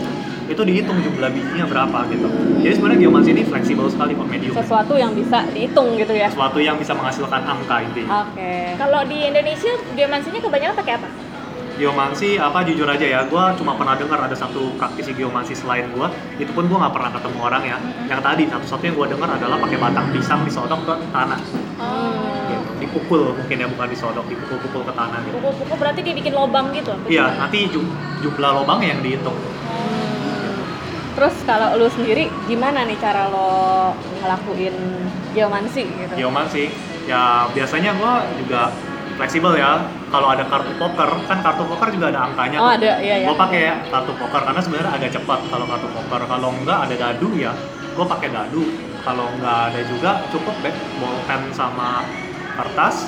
itu 0.50 0.62
dihitung 0.66 0.98
jumlah 1.02 1.30
bijinya 1.30 1.66
berapa 1.66 2.10
gitu. 2.10 2.30
Jadi 2.66 2.74
sebenarnya 2.74 3.00
geomansi 3.06 3.30
ini 3.34 3.44
fleksibel 3.46 3.86
sekali 3.90 4.18
kok 4.18 4.26
medium. 4.30 4.54
Sesuatu 4.54 4.94
yang 4.98 5.14
bisa 5.14 5.46
dihitung 5.54 5.94
gitu 5.98 6.14
ya. 6.14 6.30
Sesuatu 6.30 6.58
yang 6.58 6.78
bisa 6.78 6.94
menghasilkan 6.94 7.42
angka 7.46 7.86
intinya. 7.86 8.30
Oke. 8.30 8.78
Kalau 8.78 9.02
di 9.06 9.30
Indonesia 9.30 9.74
geomansinya 9.94 10.42
kebanyakan 10.42 10.76
pakai 10.78 10.94
apa? 11.02 11.10
Geomansi 11.80 12.36
apa 12.36 12.60
jujur 12.68 12.84
aja 12.92 13.06
ya, 13.08 13.24
gue 13.24 13.44
cuma 13.56 13.72
pernah 13.80 13.96
dengar 13.96 14.20
ada 14.20 14.36
satu 14.36 14.76
praktisi 14.76 15.16
geomansi 15.16 15.56
selain 15.56 15.88
gue, 15.96 16.08
itu 16.36 16.52
pun 16.52 16.68
gue 16.68 16.76
nggak 16.76 16.92
pernah 16.92 17.08
ketemu 17.08 17.40
orang 17.40 17.64
ya. 17.64 17.78
Yang 18.12 18.20
tadi 18.20 18.44
satu-satunya 18.52 18.92
gue 19.00 19.06
dengar 19.16 19.30
adalah 19.40 19.58
pakai 19.64 19.78
batang 19.80 20.12
pisang 20.12 20.44
disodok 20.44 20.84
ke 20.84 20.94
tanah, 21.16 21.40
gitu. 21.40 21.60
Dipukul 22.90 23.38
mungkin 23.38 23.62
ya 23.62 23.68
bukan 23.70 23.88
disodok, 23.94 24.26
dipukul-pukul 24.26 24.82
ke 24.90 24.94
tanah 24.98 25.22
gitu. 25.30 25.38
Pukul-pukul 25.38 25.76
berarti 25.78 26.02
dibikin 26.02 26.34
lobang 26.34 26.74
gitu? 26.74 26.98
Iya, 27.06 27.38
nanti 27.38 27.70
jum- 27.70 27.94
jumlah 28.26 28.52
lubang 28.58 28.82
yang 28.82 29.00
dihitung. 29.06 29.38
Terus 31.14 31.36
kalau 31.46 31.78
lu 31.78 31.86
sendiri 31.92 32.32
gimana 32.50 32.88
nih 32.88 32.98
cara 32.98 33.30
lo 33.30 33.92
ngelakuin 34.24 34.74
geomansi 35.38 35.84
gitu? 35.86 36.14
Geomansi, 36.18 36.72
ya 37.06 37.46
biasanya 37.54 37.92
gue 37.94 38.14
juga 38.42 38.74
fleksibel 39.20 39.54
ya. 39.60 39.78
Kalau 40.10 40.34
ada 40.34 40.42
kartu 40.50 40.74
poker, 40.80 41.10
kan 41.30 41.38
kartu 41.46 41.64
poker 41.70 41.94
juga 41.94 42.10
ada 42.10 42.26
angkanya. 42.26 42.58
Oh, 42.58 42.72
ada, 42.72 42.98
iya, 43.04 43.22
iya. 43.22 43.28
Gue 43.30 43.36
pakai 43.38 43.64
kartu 43.94 44.16
poker 44.18 44.42
karena 44.42 44.62
sebenarnya 44.64 44.92
agak 44.96 45.12
cepat 45.14 45.40
kalau 45.54 45.66
kartu 45.70 45.88
poker. 45.94 46.22
Kalau 46.26 46.50
enggak 46.56 46.80
ada 46.90 46.96
dadu 46.98 47.30
ya, 47.38 47.52
gue 47.94 48.06
pakai 48.10 48.30
dadu. 48.34 48.64
Kalau 49.04 49.26
enggak 49.38 49.58
ada 49.76 49.82
juga 49.86 50.12
cukup 50.32 50.56
deh 50.64 50.74
bolpen 50.98 51.42
sama 51.52 52.08
kertas. 52.60 53.08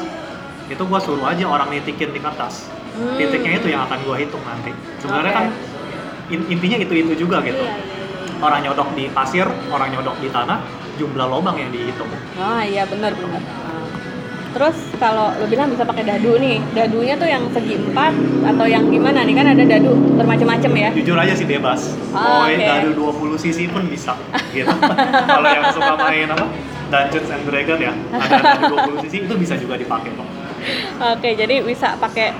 Itu 0.71 0.87
gue 0.87 0.99
suruh 1.03 1.27
aja 1.27 1.43
orang 1.51 1.67
nitikin 1.67 2.15
di 2.15 2.19
kertas. 2.23 2.71
Hmm. 2.95 3.19
Titiknya 3.19 3.59
itu 3.59 3.67
yang 3.71 3.83
akan 3.87 3.99
gue 4.07 4.15
hitung 4.23 4.43
nanti. 4.47 4.71
Sebenarnya 5.03 5.31
Oke. 5.31 5.39
kan 5.39 5.45
in- 6.31 6.47
intinya 6.47 6.77
itu 6.79 6.93
itu 6.95 7.13
juga 7.27 7.43
gitu. 7.43 7.59
Iya, 7.59 7.75
iya. 7.75 8.39
Orang 8.41 8.59
nyodok 8.63 8.89
di 8.95 9.05
pasir, 9.11 9.45
orang 9.69 9.91
nyodok 9.93 10.17
di 10.23 10.31
tanah, 10.31 10.63
jumlah 10.95 11.27
lubang 11.27 11.59
yang 11.59 11.69
dihitung. 11.69 12.09
Ah 12.39 12.63
iya 12.63 12.87
benar 12.87 13.11
benar. 13.13 13.60
Terus 14.51 14.75
kalau 14.97 15.31
lo 15.31 15.45
bilang 15.45 15.67
bisa 15.67 15.81
pakai 15.81 16.03
dadu 16.03 16.35
nih, 16.35 16.59
dadunya 16.71 17.15
tuh 17.15 17.23
yang 17.23 17.47
segi 17.49 17.79
empat 17.79 18.11
atau 18.45 18.65
yang 18.65 18.83
gimana 18.85 19.23
nih 19.23 19.31
kan 19.33 19.47
ada 19.47 19.63
dadu 19.63 19.91
bermacam-macam 20.13 20.71
ya? 20.77 20.89
jujur 20.91 21.15
aja 21.15 21.31
sih 21.31 21.45
bebas 21.45 21.95
Ah, 22.11 22.43
mau 22.43 22.45
oke. 22.45 22.59
dari 22.59 22.91
20 22.91 23.39
cc 23.39 23.59
pun 23.67 23.83
bisa 23.85 24.13
gitu 24.51 24.67
kalau 25.31 25.47
yang 25.47 25.71
suka 25.71 25.93
main 25.95 26.27
apa 26.27 26.45
Dungeons 26.89 27.29
and 27.29 27.43
Dragons 27.45 27.79
ya 27.79 27.93
ada 28.11 28.37
dari 28.51 28.63
20 28.91 29.01
cc 29.01 29.13
itu 29.23 29.33
bisa 29.35 29.55
juga 29.55 29.75
dipakai 29.75 30.11
kok 30.11 30.27
Oke 31.09 31.29
jadi 31.33 31.63
bisa 31.63 31.95
pakai 31.95 32.35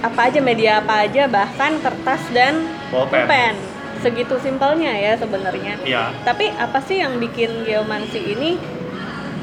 apa 0.00 0.20
aja 0.26 0.40
media 0.40 0.80
apa 0.80 1.04
aja 1.04 1.28
bahkan 1.28 1.78
kertas 1.78 2.22
dan 2.32 2.64
Bolpen. 2.88 3.22
pulpen. 3.22 3.54
Segitu 4.00 4.34
simpelnya 4.36 4.90
ya 4.90 5.14
sebenarnya. 5.14 5.78
iya 5.80 6.10
Tapi 6.20 6.50
apa 6.50 6.82
sih 6.82 6.98
yang 6.98 7.16
bikin 7.16 7.62
geomansi 7.62 8.18
ini 8.18 8.58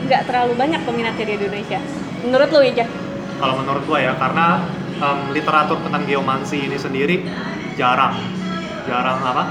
nggak 0.08 0.22
terlalu 0.30 0.54
banyak 0.56 0.82
peminatnya 0.88 1.26
di 1.26 1.34
Indonesia? 1.36 1.80
Menurut 2.24 2.50
lo 2.52 2.62
Ija? 2.64 2.86
kalau 3.40 3.56
menurut 3.64 3.84
gua 3.88 4.00
ya 4.04 4.14
karena 4.20 4.60
em, 5.00 5.20
literatur 5.32 5.80
tentang 5.82 6.04
geomansi 6.04 6.68
ini 6.68 6.76
sendiri 6.76 7.24
jarang 7.80 8.20
jarang 8.84 9.18
apa 9.24 9.44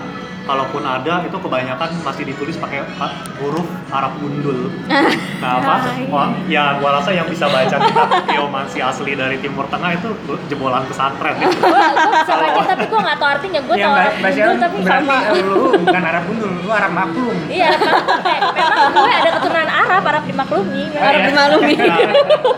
kalaupun 0.49 0.81
ada 0.81 1.21
itu 1.23 1.37
kebanyakan 1.37 1.89
masih 2.01 2.25
ditulis 2.25 2.57
pakai 2.57 2.81
pa- 2.97 3.13
huruf 3.37 3.63
Arab 3.89 4.17
gundul 4.17 4.73
nah 5.43 5.61
apa 5.61 5.75
Wah, 6.09 6.33
ya 6.49 6.75
gua 6.75 6.97
rasa 6.97 7.13
yang 7.13 7.29
bisa 7.29 7.45
baca 7.47 7.77
kitab 7.77 8.09
geomansi 8.27 8.81
asli 8.81 9.13
dari 9.13 9.37
Timur 9.39 9.69
Tengah 9.69 9.93
itu 9.93 10.09
jebolan 10.49 10.89
pesantren 10.89 11.37
ya. 11.37 11.49
Gua, 11.53 11.69
gua 11.69 12.11
bisa 12.17 12.33
baca 12.35 12.63
tapi 12.65 12.85
gua 12.87 13.01
nggak 13.03 13.19
tahu 13.19 13.29
artinya. 13.29 13.61
Gua 13.61 13.75
Yang 13.77 13.85
tahu 13.87 14.01
Arab 14.01 14.15
gundul 14.17 14.57
tapi 14.57 14.77
berarti 14.79 15.05
sama. 15.05 15.17
eh, 15.29 15.43
lu 15.45 15.57
bukan 15.79 16.03
Arab 16.03 16.23
gundul, 16.25 16.51
lu 16.57 16.71
Arab 16.71 16.93
maklum. 16.95 17.37
Iya, 17.47 17.69
memang, 17.69 18.09
memang 18.57 18.89
gue 18.89 19.11
ada 19.13 19.31
keturunan 19.31 19.69
Arab, 19.69 20.03
Arab 20.03 20.23
dimaklumi. 20.25 20.83
Arab 20.91 21.21
dimaklumi. 21.27 21.75
Nah, 21.77 21.99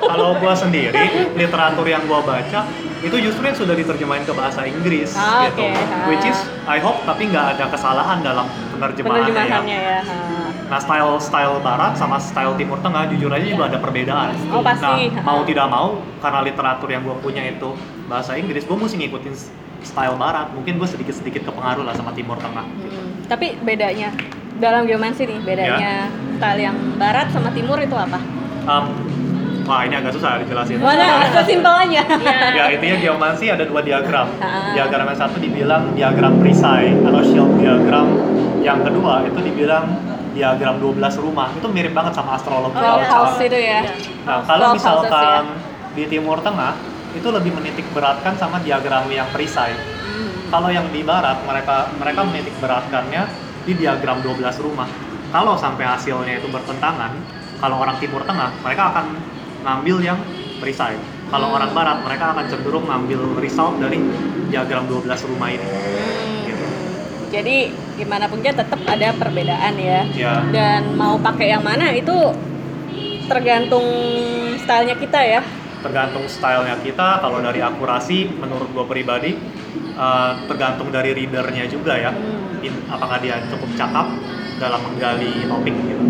kalau 0.06 0.28
gua 0.38 0.54
sendiri 0.54 0.94
literatur 1.34 1.86
yang 1.86 2.02
gua 2.06 2.20
baca 2.22 2.60
itu 3.00 3.16
justru 3.16 3.42
yang 3.42 3.56
sudah 3.56 3.72
diterjemahin 3.72 4.24
ke 4.28 4.32
bahasa 4.36 4.64
Inggris 4.64 5.16
Ah, 5.16 5.48
gitu. 5.48 5.64
oke. 5.64 5.72
Ah. 5.72 6.06
Which 6.08 6.24
is 6.24 6.36
I 6.64 6.76
hope 6.78 7.00
tapi 7.08 7.32
nggak 7.32 7.56
ada 7.56 7.64
kesalahan 7.72 8.20
dalam 8.20 8.44
penerjemahannya. 8.76 9.32
Penerjemahannya 9.32 9.78
ya. 9.78 9.98
ya. 9.98 10.00
ha. 10.04 10.16
Nah 10.70 10.78
style 10.78 11.18
style 11.18 11.56
Barat 11.58 11.96
sama 11.96 12.20
style 12.20 12.54
Timur 12.54 12.78
Tengah 12.78 13.10
jujur 13.10 13.32
aja 13.32 13.42
juga 13.42 13.64
ada 13.66 13.78
perbedaan. 13.80 14.36
Oh, 14.52 14.62
pasti. 14.62 15.10
Nah 15.10 15.24
mau 15.24 15.40
tidak 15.42 15.66
mau 15.66 15.98
karena 16.20 16.40
literatur 16.44 16.88
yang 16.88 17.02
gue 17.02 17.16
punya 17.18 17.42
itu 17.42 17.74
bahasa 18.06 18.36
Inggris, 18.36 18.62
gue 18.62 18.76
mesti 18.76 18.96
ngikutin 19.00 19.34
style 19.82 20.14
Barat. 20.14 20.52
Mungkin 20.52 20.78
gue 20.78 20.86
sedikit 20.86 21.16
sedikit 21.16 21.42
kepengaruh 21.48 21.82
lah 21.82 21.96
sama 21.96 22.12
Timur 22.12 22.36
Tengah. 22.38 22.62
Hmm, 22.62 23.26
Tapi 23.26 23.58
bedanya 23.64 24.12
dalam 24.60 24.84
geomansi 24.84 25.24
nih 25.24 25.40
bedanya 25.40 26.12
style 26.36 26.60
yang 26.60 26.76
barat 27.00 27.32
sama 27.32 27.48
timur 27.50 27.80
itu 27.80 27.96
apa? 27.96 28.20
Em, 28.68 28.84
wah 29.66 29.80
ini 29.84 29.94
agak 29.96 30.12
susah 30.16 30.40
dijelasin. 30.42 30.80
Mana 30.80 31.28
sesimpel 31.32 31.74
aja. 31.74 32.02
Iya. 32.06 32.38
ya 32.56 32.64
intinya 32.74 32.96
geomansi 33.00 33.44
ada 33.52 33.64
dua 33.64 33.80
diagram. 33.80 34.28
Ah. 34.40 34.72
Diagram 34.76 35.06
yang 35.10 35.18
satu 35.18 35.36
dibilang 35.40 35.82
diagram 35.94 36.38
perisai 36.38 36.94
atau 37.00 37.20
shield 37.24 37.58
diagram. 37.60 38.06
Yang 38.60 38.92
kedua 38.92 39.24
itu 39.24 39.38
dibilang 39.40 39.84
diagram 40.36 40.78
12 40.78 41.24
rumah. 41.24 41.48
Itu 41.56 41.66
mirip 41.68 41.92
banget 41.92 42.14
sama 42.14 42.38
astrologi. 42.38 42.76
Oh, 42.76 42.82
kalau 42.82 43.02
house 43.02 43.40
itu 43.42 43.58
ya. 43.58 43.80
Nah, 44.24 44.44
kalau 44.46 44.76
misalkan 44.76 45.42
di 45.96 46.04
Timur 46.06 46.38
Tengah 46.40 46.74
itu 47.10 47.26
lebih 47.26 47.50
menitik 47.50 47.86
beratkan 47.90 48.38
sama 48.38 48.62
diagram 48.62 49.10
yang 49.10 49.26
perisai. 49.34 49.74
Hmm. 49.74 50.30
Kalau 50.50 50.68
yang 50.70 50.86
di 50.94 51.02
barat 51.02 51.42
mereka 51.42 51.90
mereka 51.98 52.20
menitik 52.22 52.54
beratkannya 52.62 53.26
di 53.66 53.72
diagram 53.74 54.22
12 54.22 54.38
rumah. 54.62 54.86
Kalau 55.30 55.54
sampai 55.54 55.86
hasilnya 55.86 56.42
itu 56.42 56.50
bertentangan, 56.50 57.14
kalau 57.62 57.76
orang 57.82 57.94
Timur 58.02 58.22
Tengah 58.26 58.50
mereka 58.62 58.90
akan 58.94 59.06
ngambil 59.62 59.96
yang 60.02 60.18
perisai. 60.58 60.96
Kalau 61.30 61.46
Hmm. 61.48 61.56
orang 61.62 61.70
barat 61.72 61.98
mereka 62.02 62.34
akan 62.34 62.44
cenderung 62.50 62.84
ngambil 62.84 63.38
result 63.38 63.78
dari 63.78 64.02
diagram 64.50 64.84
12 64.86 65.22
rumah 65.24 65.48
ini. 65.48 65.62
Hmm. 65.62 66.46
Gitu. 66.46 66.66
Jadi 67.30 67.56
gimana 67.94 68.26
pun 68.26 68.42
juga 68.42 68.66
tetap 68.66 68.80
ada 68.84 69.08
perbedaan 69.14 69.74
ya. 69.78 70.00
Ya. 70.12 70.34
Dan 70.50 70.98
mau 70.98 71.14
pakai 71.16 71.54
yang 71.54 71.62
mana 71.62 71.94
itu 71.94 72.14
tergantung 73.26 73.86
stylenya 74.58 74.96
kita 74.98 75.20
ya. 75.22 75.42
tergantung 75.80 76.28
stylenya 76.28 76.76
kita 76.84 77.24
kalau 77.24 77.40
dari 77.40 77.64
akurasi 77.64 78.28
menurut 78.36 78.68
gue 78.68 78.84
pribadi 78.84 79.32
eh, 79.96 80.32
tergantung 80.44 80.92
dari 80.92 81.16
readernya 81.16 81.64
juga 81.72 81.96
ya 81.96 82.12
Hmm. 82.12 82.92
Apakah 82.92 83.16
dia 83.24 83.40
cukup 83.48 83.72
cakap 83.72 84.12
dalam 84.60 84.84
menggali 84.84 85.48
topik 85.48 85.72
gitu 85.72 86.04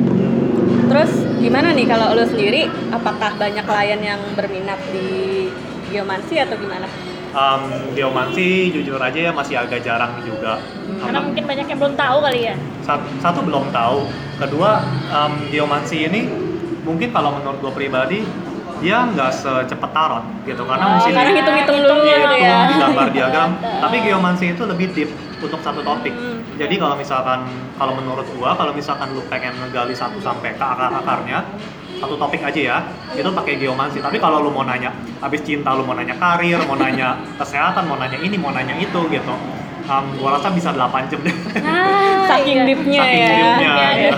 Terus 0.82 1.10
gimana 1.36 1.68
nih 1.70 1.86
kalau 1.86 2.12
lo 2.12 2.24
sendiri? 2.24 2.64
Apakah 2.90 3.36
banyak 3.36 3.62
klien 3.62 4.00
yang 4.00 4.20
berminat 4.32 4.80
di 4.88 5.46
geomansi 5.86 6.38
atau 6.38 6.56
gimana? 6.56 6.86
Em, 7.30 7.62
geomansi 7.94 8.46
jujur 8.70 8.98
aja 8.98 9.14
ya 9.20 9.30
masih 9.30 9.54
agak 9.54 9.86
jarang 9.86 10.18
juga 10.18 10.58
Karena 10.98 11.22
Apa? 11.22 11.26
mungkin 11.30 11.44
banyak 11.46 11.66
yang 11.68 11.78
belum 11.78 11.94
tahu 11.94 12.18
kali 12.20 12.40
ya. 12.42 12.54
Sat- 12.80 13.06
satu 13.18 13.40
belum 13.40 13.70
tahu 13.70 14.10
kedua 14.36 14.82
em, 15.08 15.32
geomansi 15.48 15.96
ini 16.04 16.20
mungkin 16.80 17.08
kalau 17.10 17.30
menurut 17.32 17.60
gue 17.60 17.72
pribadi 17.76 18.18
dia 18.80 19.04
nggak 19.04 19.30
secepat 19.30 19.90
tarot 19.92 20.24
gitu 20.42 20.64
karena 20.64 20.82
Oh, 20.82 20.92
mesti 20.96 21.12
karena 21.12 21.32
hitung-hitung 21.36 21.78
dulu 21.84 22.00
gitu 22.02 22.34
ya. 22.34 22.58
gambar 22.80 23.06
diagram. 23.12 23.50
Tapi 23.84 23.96
geomansi 24.00 24.44
itu 24.50 24.62
lebih 24.64 24.86
deep 24.90 25.10
untuk 25.38 25.60
satu 25.60 25.80
topik. 25.80 26.10
Hmm. 26.10 26.39
Jadi 26.60 26.76
kalau 26.76 26.92
misalkan 26.92 27.40
kalau 27.80 27.96
menurut 27.96 28.28
gua 28.36 28.52
kalau 28.52 28.76
misalkan 28.76 29.08
lu 29.16 29.24
pengen 29.32 29.56
ngegali 29.56 29.96
satu 29.96 30.20
sampai 30.20 30.52
ke 30.52 30.60
akar-akarnya 30.60 31.40
satu 31.96 32.16
topik 32.20 32.40
aja 32.40 32.60
ya 32.60 32.76
itu 33.12 33.28
pakai 33.28 33.60
geomansi 33.60 34.00
tapi 34.00 34.16
kalau 34.16 34.40
lu 34.40 34.48
mau 34.52 34.64
nanya 34.64 34.88
habis 35.20 35.40
cinta 35.44 35.72
lu 35.76 35.84
mau 35.84 35.92
nanya 35.92 36.16
karir 36.16 36.56
mau 36.64 36.76
nanya 36.76 37.16
kesehatan 37.40 37.84
mau 37.84 37.96
nanya 37.96 38.16
ini 38.20 38.36
mau 38.40 38.52
nanya 38.52 38.72
itu 38.76 39.00
gitu 39.08 39.34
um, 39.84 40.04
gua 40.16 40.36
rasa 40.40 40.48
bisa 40.52 40.72
8 40.72 41.10
jam 41.12 41.20
deh 41.20 41.36
Ah, 41.64 42.24
Saking 42.30 42.62
iya. 42.62 42.68
deepnya 42.68 43.00
Saking 43.02 43.20
ya. 43.20 43.32
deepnya. 43.34 43.72
Ya, 43.74 44.10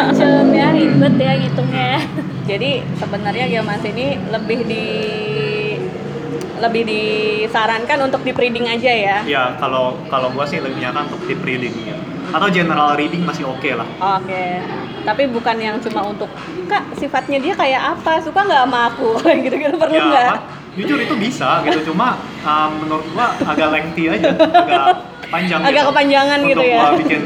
macem 0.00 0.44
ya, 0.58 0.66
ribet 0.72 1.14
ya 1.20 1.32
ngitungnya. 1.36 1.90
Jadi 2.48 2.70
sebenarnya 2.96 3.44
geomansi 3.46 3.88
ini 3.92 4.06
lebih 4.32 4.58
di 4.64 4.84
lebih 6.60 6.82
disarankan 6.84 7.98
untuk 8.06 8.20
di 8.20 8.32
breeding 8.36 8.68
aja 8.68 8.92
ya. 8.92 9.16
ya 9.24 9.42
kalau 9.56 9.96
kalau 10.12 10.28
gua 10.30 10.44
sih 10.44 10.60
lebih 10.60 10.78
nyaman 10.78 11.08
untuk 11.08 11.20
deep 11.24 11.40
reading 11.40 11.72
gitu. 11.72 11.96
atau 12.30 12.46
general 12.52 12.94
reading 12.94 13.24
masih 13.24 13.48
oke 13.48 13.70
lah 13.72 13.88
Oke. 14.20 14.60
tapi 15.02 15.26
bukan 15.26 15.56
yang 15.56 15.76
cuma 15.80 16.04
untuk 16.04 16.28
kak 16.68 16.84
sifatnya 16.94 17.40
dia 17.40 17.54
kayak 17.56 17.96
apa 17.96 18.20
suka 18.20 18.44
nggak 18.44 18.62
sama 18.68 18.80
aku 18.92 19.08
gitu-gitu 19.48 19.74
perlu 19.74 19.96
ya, 19.96 20.04
nggak 20.06 20.36
jujur 20.78 20.98
itu 21.02 21.14
bisa 21.18 21.64
gitu 21.66 21.90
cuma 21.90 22.14
um, 22.46 22.70
menurut 22.84 23.06
gua 23.10 23.34
agak 23.42 23.68
lengthy 23.74 24.06
aja 24.06 24.30
agak 24.38 24.84
panjang 25.32 25.60
Agak 25.62 25.74
gitu. 25.82 25.88
kepanjangan 25.90 26.38
Untuk 26.38 26.50
gitu 26.52 26.62
ya. 26.68 26.78
gua 26.78 26.88
bikin 27.00 27.22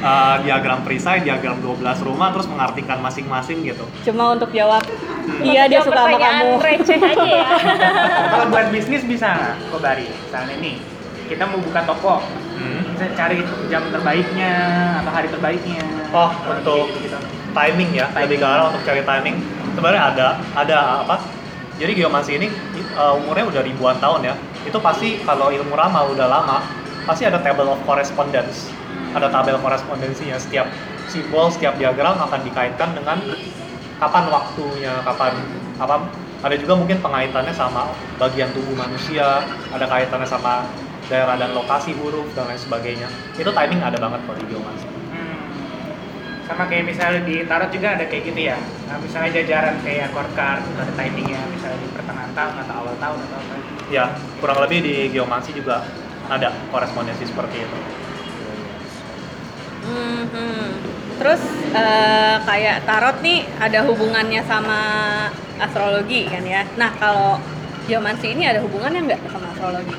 uh, 0.00 0.36
diagram 0.40 0.80
perisai 0.86 1.20
diagram 1.20 1.60
12 1.60 1.82
rumah 2.06 2.32
terus 2.32 2.48
mengartikan 2.48 2.98
masing-masing 3.04 3.60
gitu 3.66 3.84
cuma 4.08 4.32
untuk 4.32 4.48
jawab 4.54 4.80
iya 5.44 5.68
dia 5.68 5.84
suka 5.84 6.08
sama 6.08 6.18
kamu 6.18 6.46
receh 6.62 6.98
aja 6.98 7.24
ya 7.26 7.46
Kalau 8.32 8.46
buat 8.48 8.72
bisnis 8.72 9.04
bisa 9.04 9.28
nggak, 9.28 9.54
Kobari? 9.70 10.08
Misalnya 10.08 10.56
nih, 10.58 10.76
kita 11.28 11.44
mau 11.46 11.60
buka 11.60 11.80
toko, 11.84 12.16
Hmm. 12.52 12.84
bisa 12.94 13.10
cari 13.16 13.42
jam 13.72 13.82
terbaiknya 13.90 14.52
atau 15.02 15.10
hari 15.10 15.26
terbaiknya. 15.32 15.82
Oh, 16.14 16.30
untuk 16.46 16.86
gitu. 17.00 17.18
timing 17.50 17.90
ya, 17.96 18.06
lebih 18.14 18.38
ke 18.38 18.46
arah 18.46 18.70
untuk 18.70 18.82
cari 18.86 19.02
timing. 19.02 19.40
Sebenarnya 19.74 20.02
ada, 20.14 20.26
ada 20.54 20.78
apa? 21.02 21.16
Jadi 21.80 21.92
geomansi 21.96 22.38
ini 22.38 22.46
uh, 22.94 23.18
umurnya 23.18 23.48
udah 23.50 23.62
ribuan 23.64 23.96
tahun 23.98 24.30
ya. 24.30 24.34
Itu 24.62 24.78
pasti 24.78 25.18
kalau 25.26 25.50
ilmu 25.50 25.74
ramal 25.74 26.12
udah 26.14 26.28
lama, 26.28 26.62
pasti 27.08 27.26
ada 27.26 27.40
table 27.42 27.72
of 27.72 27.80
correspondence. 27.82 28.70
Ada 29.12 29.28
tabel 29.28 29.56
korespondensinya. 29.60 30.36
Setiap 30.40 30.66
simbol, 31.08 31.52
setiap 31.52 31.76
diagram 31.76 32.16
akan 32.16 32.40
dikaitkan 32.44 32.96
dengan 32.96 33.20
kapan 34.00 34.24
waktunya, 34.32 34.92
kapan 35.04 35.32
apa? 35.78 36.08
Ada 36.42 36.58
juga 36.58 36.74
mungkin 36.74 36.98
pengaitannya 36.98 37.54
sama 37.54 37.94
bagian 38.18 38.50
tubuh 38.50 38.74
manusia, 38.74 39.46
ada 39.70 39.86
kaitannya 39.86 40.26
sama 40.26 40.66
daerah 41.06 41.38
dan 41.38 41.54
lokasi 41.54 41.94
huruf 41.94 42.26
dan 42.34 42.50
lain 42.50 42.58
sebagainya. 42.58 43.06
Itu 43.38 43.54
timing 43.54 43.78
ada 43.78 43.94
banget 43.94 44.26
kalau 44.26 44.38
di 44.42 44.46
geomansi. 44.50 44.86
Hmm. 45.14 45.38
Sama 46.50 46.66
kayak 46.66 46.90
misalnya 46.90 47.22
di 47.22 47.46
tarot 47.46 47.70
juga 47.70 47.94
ada 47.94 48.04
kayak 48.10 48.22
gitu 48.26 48.40
ya. 48.50 48.58
Nah, 48.90 48.98
misalnya 48.98 49.30
jajaran 49.38 49.76
kayak 49.86 50.10
chord 50.10 50.30
card, 50.34 50.66
itu 50.66 50.78
ada 50.82 50.92
timingnya, 50.98 51.42
misalnya 51.46 51.78
di 51.78 51.88
pertengahan 51.94 52.32
tahun 52.34 52.54
atau 52.66 52.74
awal 52.74 52.94
tahun 52.98 53.18
atau 53.22 53.38
apa. 53.38 53.54
Ya, 53.92 54.04
kurang 54.42 54.58
lebih 54.66 54.78
di 54.82 54.94
geomansi 55.14 55.54
juga 55.54 55.86
ada 56.26 56.50
korespondensi 56.74 57.22
seperti 57.22 57.62
itu. 57.62 57.78
Mhm. 59.82 60.62
Terus 61.18 61.42
eh, 61.74 62.36
kayak 62.42 62.76
tarot 62.88 63.16
nih 63.22 63.46
ada 63.60 63.86
hubungannya 63.86 64.42
sama 64.46 64.80
astrologi 65.62 66.26
kan 66.26 66.42
ya. 66.42 66.66
Nah 66.74 66.90
kalau 66.98 67.38
geomansi 67.86 68.34
ini 68.34 68.46
ada 68.46 68.62
hubungannya 68.62 69.10
nggak 69.10 69.20
sama 69.30 69.46
astrologi? 69.54 69.94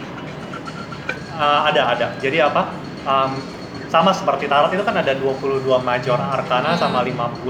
Uh, 1.33 1.59
ada, 1.65 1.81
ada. 1.97 2.07
Jadi 2.21 2.37
apa? 2.43 2.69
Um, 3.03 3.41
sama 3.89 4.09
seperti 4.09 4.49
tarot 4.49 4.73
itu 4.73 4.81
kan 4.81 4.97
ada 4.97 5.13
22 5.13 5.69
major 5.85 6.17
arkana 6.17 6.73
sama 6.73 7.05
56 7.05 7.45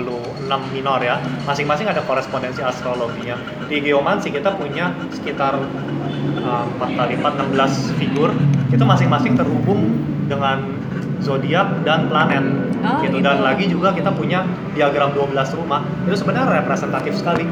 minor 0.75 0.99
ya. 0.99 1.23
Masing-masing 1.47 1.87
ada 1.87 2.03
korespondensi 2.03 2.59
astrologinya. 2.59 3.39
Di 3.71 3.79
geomansi 3.79 4.27
kita 4.27 4.59
punya 4.59 4.91
sekitar 5.11 5.55
um, 5.55 6.67
4 6.83 6.99
kali 6.99 7.13
4, 7.15 7.47
16 7.55 7.95
figur. 7.95 8.35
Itu 8.75 8.83
masing-masing 8.83 9.39
terhubung 9.39 9.87
dengan 10.27 10.82
zodiak 11.23 11.87
dan 11.87 12.11
planet. 12.11 12.43
Oh, 12.83 12.99
gitu. 12.99 13.15
gitu. 13.15 13.17
Dan 13.23 13.39
lagi 13.39 13.65
juga 13.71 13.95
kita 13.95 14.11
punya 14.11 14.43
diagram 14.75 15.15
12 15.15 15.31
rumah. 15.55 15.81
Itu 16.03 16.19
sebenarnya 16.19 16.61
representatif 16.61 17.15
sekali 17.15 17.47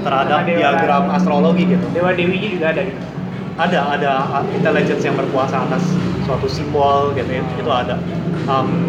terhadap 0.00 0.48
dewa- 0.48 0.58
diagram 0.58 1.04
astrologi 1.12 1.64
gitu 1.68 1.84
Dewa 1.92 2.16
dewinya 2.16 2.48
juga 2.48 2.66
ada 2.72 2.82
gitu. 2.88 3.00
ada 3.60 3.80
ada 3.92 4.12
intelligence 4.56 5.04
yang 5.04 5.12
berkuasa 5.12 5.60
atas 5.68 5.84
suatu 6.24 6.48
simbol 6.48 7.12
gitu 7.12 7.28
ya, 7.28 7.44
itu 7.44 7.68
ada 7.68 8.00
um, 8.48 8.88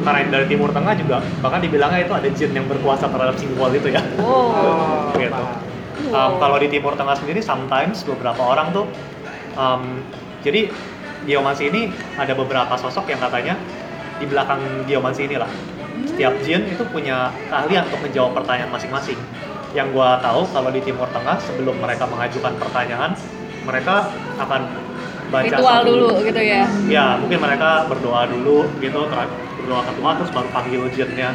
karena 0.00 0.24
dari 0.32 0.46
timur 0.48 0.72
tengah 0.72 0.96
juga 0.96 1.20
bahkan 1.44 1.60
dibilangnya 1.60 2.08
itu 2.08 2.12
ada 2.16 2.28
jin 2.32 2.56
yang 2.56 2.64
berkuasa 2.64 3.12
terhadap 3.12 3.36
simbol 3.36 3.68
itu 3.68 3.92
ya 3.92 4.00
Wow. 4.16 5.12
gitu 5.20 5.44
Um, 6.08 6.38
kalau 6.40 6.56
di 6.56 6.72
timur 6.72 6.96
tengah 6.96 7.12
sendiri 7.18 7.42
sometimes 7.42 8.00
beberapa 8.06 8.38
orang 8.40 8.72
tuh 8.72 8.86
um, 9.60 10.00
jadi 10.40 10.70
geomansi 11.28 11.68
ini 11.68 11.92
ada 12.16 12.32
beberapa 12.32 12.72
sosok 12.72 13.12
yang 13.12 13.20
katanya 13.20 13.54
di 14.16 14.24
belakang 14.24 14.58
geomansi 14.88 15.28
inilah. 15.28 15.50
Setiap 16.08 16.40
jin 16.40 16.64
itu 16.64 16.82
punya 16.88 17.28
keahlian 17.52 17.84
untuk 17.92 18.08
menjawab 18.08 18.32
pertanyaan 18.40 18.72
masing-masing. 18.72 19.20
Yang 19.76 19.92
gua 19.92 20.16
tahu 20.24 20.48
kalau 20.48 20.72
di 20.72 20.80
timur 20.80 21.04
tengah 21.12 21.36
sebelum 21.44 21.76
mereka 21.76 22.08
mengajukan 22.08 22.56
pertanyaan 22.56 23.12
mereka 23.68 24.08
akan 24.40 24.64
baca 25.28 25.44
Ritual 25.44 25.84
satu- 25.84 25.88
dulu 25.92 26.10
gitu 26.24 26.40
ya. 26.40 26.64
ya 26.88 27.06
mungkin 27.20 27.36
mereka 27.44 27.84
berdoa 27.84 28.24
dulu 28.24 28.64
gitu 28.80 29.04
berdoa 29.60 29.80
ke 29.84 29.92
Tuhan 30.00 30.14
terus 30.16 30.32
baru 30.32 30.48
panggil 30.48 30.82
jinnya. 30.96 31.30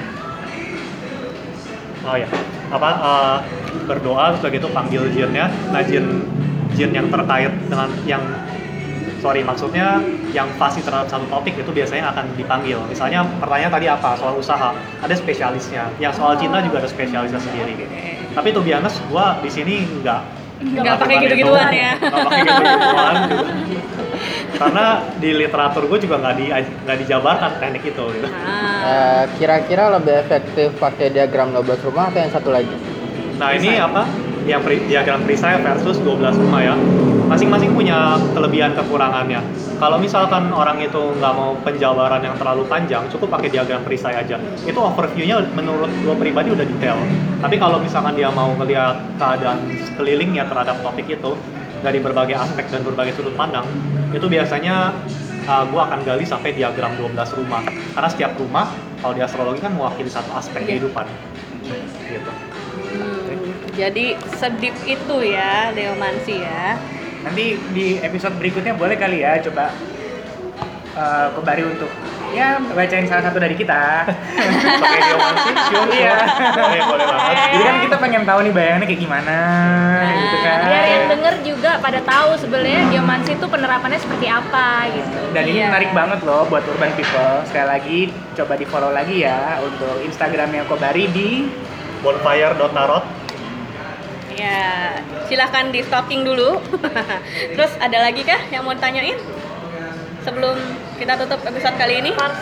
Oh 2.03 2.17
ya 2.17 2.27
apa 2.73 2.89
eh, 2.89 3.37
berdoa 3.85 4.33
terus 4.33 4.41
begitu 4.41 4.67
panggil 4.73 5.05
jinnya. 5.13 5.45
Nah 5.69 5.85
jin 5.85 6.25
jin 6.73 6.89
yang 6.89 7.05
terkait 7.13 7.53
dengan 7.69 7.89
yang 8.09 8.23
sorry 9.23 9.39
maksudnya 9.39 10.03
yang 10.35 10.51
pasti 10.59 10.83
terhadap 10.83 11.07
satu 11.07 11.23
topik 11.31 11.55
itu 11.55 11.71
biasanya 11.71 12.11
akan 12.11 12.27
dipanggil 12.35 12.83
misalnya 12.91 13.23
pertanyaan 13.39 13.71
tadi 13.71 13.87
apa 13.87 14.19
soal 14.19 14.35
usaha 14.35 14.75
ada 14.99 15.15
spesialisnya 15.15 15.87
yang 15.95 16.11
soal 16.11 16.35
cinta 16.35 16.59
juga 16.59 16.83
ada 16.83 16.89
spesialisnya 16.91 17.39
sendiri 17.39 17.71
gitu 17.79 17.93
tapi 18.35 18.51
tuh 18.51 18.59
biasa 18.59 18.99
gua 19.07 19.39
di 19.39 19.47
sini 19.47 19.87
nggak 20.03 20.43
Nggak 20.63 20.95
pakai 20.95 21.15
gitu-gituan 21.27 21.71
itu. 21.71 21.75
ya. 21.75 21.91
nggak 21.99 22.19
pakai 22.23 22.41
gitu-gituan 22.43 23.15
juga 23.27 23.47
karena 24.53 24.85
di 25.17 25.29
literatur 25.35 25.83
gue 25.89 25.99
juga 25.99 26.15
nggak 26.23 26.35
di 26.39 26.45
nggak 26.55 26.97
dijabarkan 27.03 27.51
teknik 27.59 27.83
itu 27.83 28.03
gitu. 28.15 28.27
Ah. 28.31 28.85
Eh, 28.85 29.23
kira-kira 29.41 29.91
lebih 29.91 30.13
efektif 30.15 30.71
pakai 30.77 31.11
diagram 31.11 31.51
12 31.51 31.83
rumah 31.83 32.07
atau 32.07 32.19
yang 32.21 32.31
satu 32.31 32.49
lagi? 32.53 32.71
Nah 33.35 33.49
ini 33.51 33.75
apa? 33.75 34.07
Yang 34.43 34.83
diagram 34.91 35.23
perisai 35.23 35.55
versus 35.63 35.97
12 36.03 36.35
rumah 36.35 36.61
ya. 36.61 36.75
Masing-masing 37.31 37.71
punya 37.71 38.19
kelebihan 38.35 38.75
kekurangannya. 38.75 39.39
Kalau 39.79 39.97
misalkan 39.99 40.51
orang 40.51 40.79
itu 40.83 40.99
nggak 41.19 41.33
mau 41.33 41.55
penjabaran 41.63 42.19
yang 42.23 42.35
terlalu 42.35 42.67
panjang, 42.67 43.07
cukup 43.07 43.39
pakai 43.39 43.51
diagram 43.51 43.81
perisai 43.87 44.15
aja. 44.15 44.37
Itu 44.67 44.79
overview-nya 44.79 45.43
menurut 45.55 45.91
gue 46.03 46.15
pribadi 46.19 46.51
udah 46.51 46.67
detail. 46.67 46.99
Tapi 47.39 47.55
kalau 47.55 47.79
misalkan 47.79 48.15
dia 48.19 48.31
mau 48.31 48.51
ngelihat 48.59 48.99
keadaan 49.19 49.63
sekelilingnya 49.91 50.47
terhadap 50.47 50.79
topik 50.83 51.07
itu 51.07 51.35
dari 51.83 51.99
berbagai 51.99 52.35
aspek 52.35 52.67
dan 52.71 52.83
berbagai 52.83 53.19
sudut 53.19 53.35
pandang, 53.35 53.67
itu 54.15 54.23
biasanya 54.27 54.95
uh, 55.47 55.63
gue 55.67 55.81
akan 55.81 55.99
gali 56.07 56.23
sampai 56.23 56.55
diagram 56.55 56.95
12 56.95 57.39
rumah. 57.39 57.63
Karena 57.67 58.09
setiap 58.11 58.31
rumah 58.39 58.71
kalau 59.03 59.13
di 59.15 59.21
astrologi 59.23 59.59
kan 59.59 59.75
mewakili 59.75 60.07
satu 60.07 60.31
aspek 60.35 60.63
Iya. 60.63 60.79
kehidupan. 60.79 61.05
Gitu. 62.07 62.52
Hmm, 63.73 63.81
jadi 63.81 64.05
sedip 64.31 64.75
itu 64.85 65.15
ya 65.25 65.73
geomansi 65.73 66.45
ya. 66.45 66.77
Nanti 67.23 67.57
di 67.73 67.97
episode 67.97 68.37
berikutnya 68.37 68.77
boleh 68.77 68.93
kali 68.93 69.17
ya 69.19 69.41
coba 69.41 69.73
eh, 70.93 71.27
Kobari 71.33 71.65
untuk 71.65 71.89
ya 72.29 72.61
bacain 72.67 73.05
salah 73.05 73.25
satu 73.25 73.37
dari 73.37 73.57
kita. 73.57 74.05
pakai 74.83 75.01
Iya. 75.89 76.13
sure. 76.29 76.53
boleh 76.55 76.81
boleh 76.83 77.05
banget 77.07 77.35
Jadi 77.47 77.63
kan 77.63 77.75
kita 77.81 77.95
pengen 77.97 78.23
tahu 78.23 78.39
nih 78.41 78.51
bayangannya 78.51 78.87
kayak 78.87 79.01
gimana 79.01 79.37
gitu 80.15 80.37
kan. 80.39 80.57
biar 80.63 80.85
yang 80.85 81.05
denger 81.09 81.35
juga 81.43 81.71
pada 81.79 81.99
tahu 82.03 82.29
sebenarnya 82.35 82.79
geomansi 82.89 83.31
itu 83.33 83.45
penerapannya 83.47 83.97
seperti 83.97 84.27
apa 84.27 84.69
gitu 84.91 85.19
Dan 85.31 85.43
ini 85.47 85.57
Iya. 85.59 85.67
menarik 85.67 85.91
banget 85.91 86.19
loh 86.21 86.45
buat 86.45 86.61
urban 86.63 86.93
people. 86.93 87.41
Sekali 87.43 87.67
lagi 87.67 87.99
coba 88.35 88.53
di 88.53 88.65
follow 88.65 88.91
lagi 88.91 89.15
ya 89.19 89.57
untuk 89.59 89.97
Instagramnya 89.99 90.61
Kobari 90.65 91.09
di 91.09 91.49
bonfire.tarot 92.03 93.22
Ya, 94.33 94.97
silahkan 95.29 95.69
di 95.69 95.85
stalking 95.85 96.25
dulu. 96.25 96.57
Terus 97.55 97.71
ada 97.77 98.09
lagi 98.09 98.25
kah 98.25 98.41
yang 98.49 98.65
mau 98.65 98.73
tanyain? 98.73 99.17
Sebelum 100.23 100.55
kita 100.97 101.19
tutup 101.19 101.43
episode 101.43 101.75
kali 101.75 101.99
ini? 101.99 102.15
Pars 102.15 102.37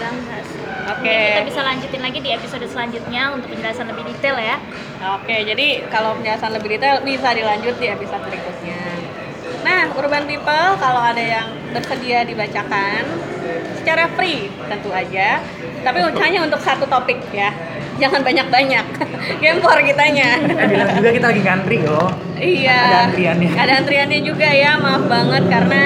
dan 0.00 0.14
Has. 0.32 0.48
Oke. 0.96 1.04
Mungkin 1.04 1.28
kita 1.30 1.44
bisa 1.46 1.60
lanjutin 1.62 2.02
lagi 2.02 2.18
di 2.24 2.30
episode 2.32 2.66
selanjutnya 2.66 3.36
untuk 3.36 3.52
penjelasan 3.52 3.86
lebih 3.92 4.08
detail 4.08 4.40
ya 4.40 4.56
Oke, 4.98 5.46
jadi 5.46 5.86
kalau 5.94 6.18
penjelasan 6.18 6.50
lebih 6.58 6.74
detail 6.74 6.98
bisa 7.06 7.30
dilanjut 7.30 7.78
di 7.78 7.86
episode 7.86 8.18
berikutnya. 8.18 8.82
Nah, 9.62 9.94
Urban 9.94 10.26
People 10.26 10.74
kalau 10.82 10.98
ada 10.98 11.22
yang 11.22 11.54
bersedia 11.70 12.26
dibacakan 12.26 13.06
secara 13.78 14.10
free 14.18 14.50
tentu 14.66 14.90
aja, 14.90 15.38
tapi 15.86 16.02
hanya 16.02 16.42
untuk 16.42 16.58
satu 16.58 16.82
topik 16.90 17.22
ya. 17.30 17.54
Jangan 17.98 18.20
banyak-banyak. 18.22 18.86
Gempor 19.42 19.78
kitanya. 19.82 20.38
eh, 20.38 20.98
juga 20.98 21.10
kita 21.10 21.26
lagi 21.34 21.42
ngantri 21.42 21.78
loh. 21.82 22.10
Iya. 22.38 22.78
Ada 22.78 22.98
antriannya. 23.10 23.50
Ada 23.58 23.72
antriannya 23.82 24.20
juga 24.22 24.48
ya, 24.48 24.78
maaf 24.78 25.04
banget 25.10 25.44
karena 25.50 25.82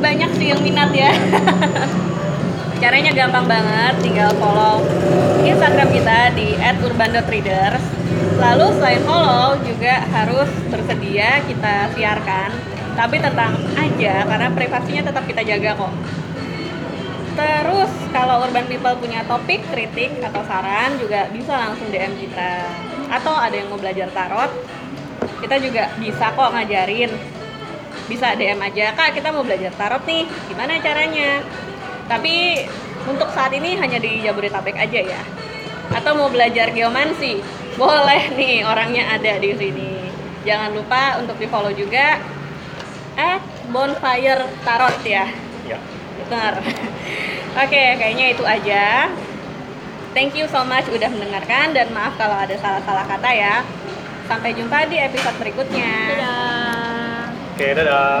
banyak 0.00 0.30
sih 0.40 0.46
yang 0.50 0.60
minat 0.64 0.90
ya. 0.96 1.12
Caranya 2.82 3.10
gampang 3.10 3.46
banget, 3.50 3.94
tinggal 4.00 4.30
follow 4.38 4.86
Instagram 5.42 5.90
kita 5.90 6.30
di 6.38 6.54
@urban.readers. 6.56 7.82
Lalu 8.38 8.66
selain 8.78 9.02
follow 9.02 9.58
juga 9.66 10.06
harus 10.14 10.46
bersedia 10.70 11.42
kita 11.50 11.90
siarkan, 11.98 12.54
tapi 12.94 13.18
tentang 13.18 13.58
aja 13.74 14.22
karena 14.30 14.48
privasinya 14.54 15.10
tetap 15.10 15.26
kita 15.26 15.42
jaga 15.42 15.74
kok. 15.74 15.92
Terus 17.38 17.92
kalau 18.10 18.42
urban 18.42 18.66
people 18.66 18.98
punya 18.98 19.22
topik, 19.22 19.62
kritik 19.70 20.10
atau 20.18 20.42
saran 20.42 20.98
juga 20.98 21.30
bisa 21.30 21.54
langsung 21.54 21.86
DM 21.94 22.18
kita. 22.18 22.66
Atau 23.14 23.30
ada 23.30 23.54
yang 23.54 23.70
mau 23.70 23.78
belajar 23.78 24.10
tarot, 24.10 24.50
kita 25.38 25.62
juga 25.62 25.86
bisa 26.02 26.34
kok 26.34 26.50
ngajarin. 26.50 27.14
Bisa 28.10 28.34
DM 28.34 28.58
aja, 28.58 28.90
Kak 28.96 29.14
kita 29.14 29.30
mau 29.30 29.46
belajar 29.46 29.70
tarot 29.78 30.02
nih, 30.02 30.26
gimana 30.50 30.82
caranya? 30.82 31.44
Tapi 32.10 32.66
untuk 33.06 33.30
saat 33.30 33.54
ini 33.54 33.78
hanya 33.78 34.02
di 34.02 34.18
Jabodetabek 34.26 34.74
aja 34.74 35.00
ya. 35.14 35.22
Atau 35.94 36.18
mau 36.18 36.26
belajar 36.32 36.74
geomansi, 36.74 37.38
boleh 37.80 38.34
nih 38.34 38.66
orangnya 38.66 39.14
ada 39.14 39.38
di 39.38 39.54
sini. 39.54 40.10
Jangan 40.42 40.74
lupa 40.74 41.22
untuk 41.22 41.38
di 41.38 41.46
follow 41.46 41.70
juga 41.70 42.18
at 43.14 43.42
bonfire 43.70 44.42
tarot 44.66 44.98
ya. 45.06 45.47
Benar. 46.28 46.54
Oke, 47.64 47.82
kayaknya 47.96 48.26
itu 48.36 48.44
aja. 48.44 49.08
Thank 50.12 50.36
you 50.36 50.44
so 50.48 50.64
much 50.64 50.88
udah 50.88 51.08
mendengarkan 51.08 51.72
dan 51.72 51.88
maaf 51.92 52.16
kalau 52.20 52.36
ada 52.36 52.54
salah-salah 52.60 53.04
kata 53.08 53.30
ya. 53.32 53.64
Sampai 54.28 54.52
jumpa 54.52 54.88
di 54.92 55.00
episode 55.00 55.36
berikutnya. 55.40 55.92
Dadah. 56.12 57.32
Oke, 57.56 57.66
dadah. 57.72 58.20